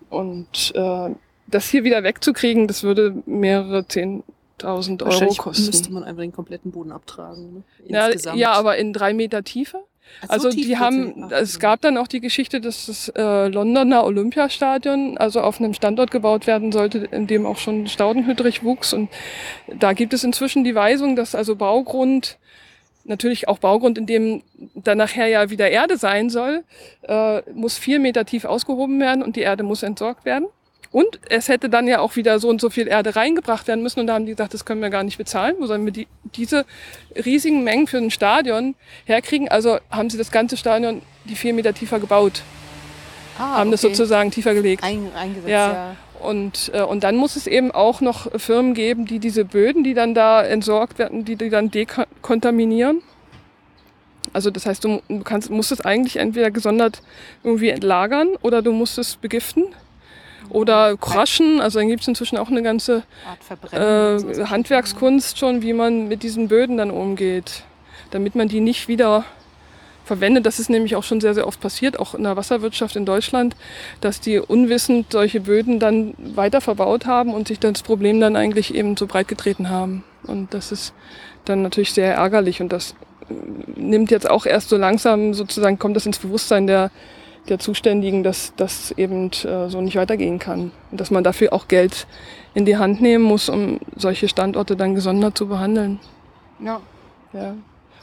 [0.09, 1.11] Und äh,
[1.47, 5.93] das hier wieder wegzukriegen, das würde mehrere Zehntausend Euro Wahrscheinlich müsste kosten.
[5.93, 7.55] man einfach den kompletten Boden abtragen.
[7.55, 7.63] Ne?
[7.87, 9.85] Ja, ja, aber in drei Meter Tiefe.
[10.23, 14.05] Ach, so Also die haben, es gab dann auch die Geschichte, dass das äh, Londoner
[14.05, 18.93] Olympiastadion also auf einem Standort gebaut werden sollte, in dem auch schon Staudenhüttrich wuchs.
[18.93, 19.11] Und
[19.67, 22.39] da gibt es inzwischen die Weisung, dass also Baugrund,
[23.05, 24.43] natürlich auch Baugrund, in dem
[24.75, 26.65] dann nachher ja wieder Erde sein soll,
[27.03, 30.47] äh, muss vier Meter tief ausgehoben werden und die Erde muss entsorgt werden.
[30.91, 34.01] Und es hätte dann ja auch wieder so und so viel Erde reingebracht werden müssen.
[34.01, 35.57] Und da haben die gesagt, das können wir gar nicht bezahlen.
[35.59, 36.07] Wo sollen wir die,
[36.37, 36.65] diese
[37.15, 38.75] riesigen Mengen für ein Stadion
[39.05, 39.49] herkriegen?
[39.49, 42.43] Also haben sie das ganze Stadion die vier Meter tiefer gebaut,
[43.39, 43.95] ah, haben das okay.
[43.95, 44.83] sozusagen tiefer gelegt.
[44.83, 45.49] Ein, eingesetzt.
[45.49, 45.73] Ja.
[45.73, 45.97] Ja.
[46.21, 49.93] Und, äh, und dann muss es eben auch noch Firmen geben, die diese Böden, die
[49.93, 53.03] dann da entsorgt werden, die die dann dekontaminieren.
[54.33, 57.03] Also das heißt, du du kannst, musst es eigentlich entweder gesondert
[57.45, 59.67] irgendwie entlagern oder du musst es begiften
[60.51, 61.61] oder crushen.
[61.61, 63.03] Also dann gibt es inzwischen auch eine ganze
[63.73, 67.65] äh, Handwerkskunst schon, wie man mit diesen Böden dann umgeht,
[68.11, 69.25] damit man die nicht wieder
[70.07, 70.47] verwendet.
[70.47, 73.57] Das ist nämlich auch schon sehr, sehr oft passiert, auch in der Wasserwirtschaft in Deutschland,
[74.01, 78.75] dass die unwissend solche Böden dann weiter verbaut haben und sich das Problem dann eigentlich
[78.75, 80.05] eben so breit getreten haben.
[80.23, 80.95] Und das ist
[81.45, 82.95] dann natürlich sehr ärgerlich und das
[83.29, 83.35] äh,
[83.79, 86.91] nimmt jetzt auch erst so langsam sozusagen, kommt das ins Bewusstsein der,
[87.47, 90.73] der Zuständigen, dass das eben äh, so nicht weitergehen kann.
[90.91, 92.07] Und dass man dafür auch Geld
[92.55, 96.01] in die Hand nehmen muss, um solche Standorte dann gesondert zu behandeln.
[96.59, 96.81] Ja.
[97.33, 97.55] Ja.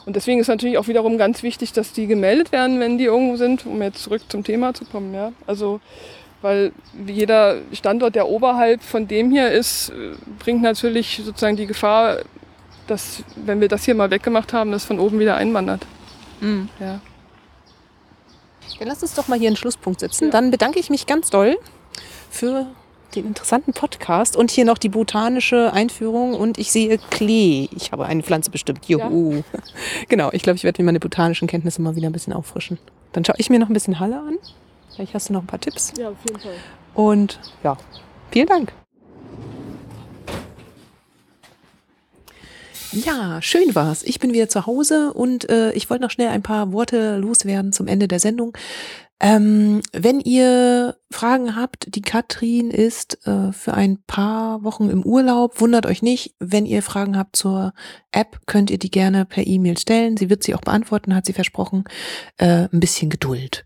[0.06, 3.38] Und deswegen ist natürlich auch wiederum ganz wichtig, dass die gemeldet werden, wenn die irgendwo
[3.38, 5.14] sind, um jetzt zurück zum Thema zu kommen.
[5.14, 5.32] Ja?
[5.48, 5.80] Also,
[6.42, 6.74] weil
[7.08, 12.18] jeder Standort, der oberhalb von dem hier ist, äh, bringt natürlich sozusagen die Gefahr,
[12.88, 15.86] dass, wenn wir das hier mal weggemacht haben, das von oben wieder einwandert.
[16.42, 16.68] Mhm.
[16.80, 17.00] Ja.
[18.80, 20.26] Dann lass uns doch mal hier einen Schlusspunkt setzen.
[20.26, 20.32] Ja.
[20.32, 21.58] Dann bedanke ich mich ganz doll
[22.30, 22.68] für
[23.16, 27.70] den interessanten Podcast und hier noch die botanische Einführung und ich sehe Klee.
[27.76, 28.86] Ich habe eine Pflanze bestimmt.
[28.86, 29.36] Juhu.
[29.36, 29.44] Ja.
[30.10, 32.78] Genau, ich glaube, ich werde mir meine botanischen Kenntnisse mal wieder ein bisschen auffrischen.
[33.14, 34.38] Dann schaue ich mir noch ein bisschen Halle an.
[34.94, 35.94] Vielleicht hast du noch ein paar Tipps.
[35.98, 36.56] Ja, auf jeden Fall.
[36.94, 37.78] Und ja,
[38.32, 38.74] vielen Dank.
[42.94, 44.04] Ja, schön war's.
[44.04, 47.74] Ich bin wieder zu Hause und äh, ich wollte noch schnell ein paar Worte loswerden
[47.74, 48.56] zum Ende der Sendung.
[49.20, 55.60] Ähm, wenn ihr Fragen habt, die Katrin ist äh, für ein paar Wochen im Urlaub.
[55.60, 57.74] Wundert euch nicht, wenn ihr Fragen habt zur
[58.12, 60.16] App, könnt ihr die gerne per E-Mail stellen.
[60.16, 61.86] Sie wird sie auch beantworten, hat sie versprochen.
[62.38, 63.66] Äh, ein bisschen Geduld.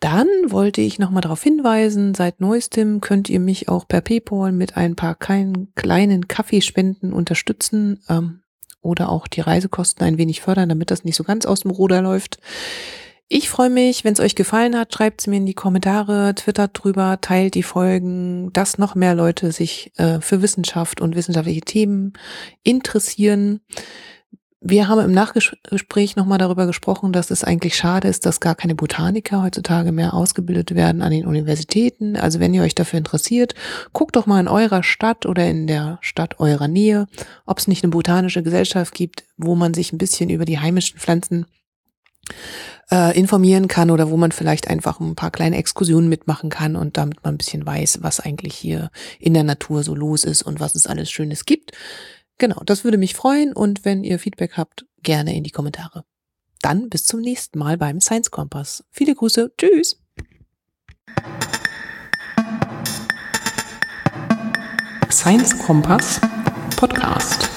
[0.00, 4.76] Dann wollte ich nochmal darauf hinweisen, seit neuestem könnt ihr mich auch per PayPal mit
[4.76, 8.00] ein paar kleinen Kaffeespenden unterstützen.
[8.08, 8.40] Ähm,
[8.86, 12.00] oder auch die Reisekosten ein wenig fördern, damit das nicht so ganz aus dem Ruder
[12.00, 12.38] läuft.
[13.28, 16.70] Ich freue mich, wenn es euch gefallen hat, schreibt es mir in die Kommentare, twittert
[16.74, 22.12] drüber, teilt die Folgen, dass noch mehr Leute sich äh, für Wissenschaft und wissenschaftliche Themen
[22.62, 23.60] interessieren.
[24.68, 28.74] Wir haben im Nachgespräch nochmal darüber gesprochen, dass es eigentlich schade ist, dass gar keine
[28.74, 32.16] Botaniker heutzutage mehr ausgebildet werden an den Universitäten.
[32.16, 33.54] Also wenn ihr euch dafür interessiert,
[33.92, 37.06] guckt doch mal in eurer Stadt oder in der Stadt eurer Nähe,
[37.44, 40.98] ob es nicht eine botanische Gesellschaft gibt, wo man sich ein bisschen über die heimischen
[40.98, 41.46] Pflanzen
[42.90, 46.96] äh, informieren kann oder wo man vielleicht einfach ein paar kleine Exkursionen mitmachen kann und
[46.96, 48.90] damit man ein bisschen weiß, was eigentlich hier
[49.20, 51.70] in der Natur so los ist und was es alles Schönes gibt.
[52.38, 56.04] Genau, das würde mich freuen und wenn ihr Feedback habt, gerne in die Kommentare.
[56.60, 58.84] Dann bis zum nächsten Mal beim Science Kompass.
[58.90, 60.02] Viele Grüße, tschüss!
[65.10, 66.20] Science Kompass
[66.76, 67.55] Podcast.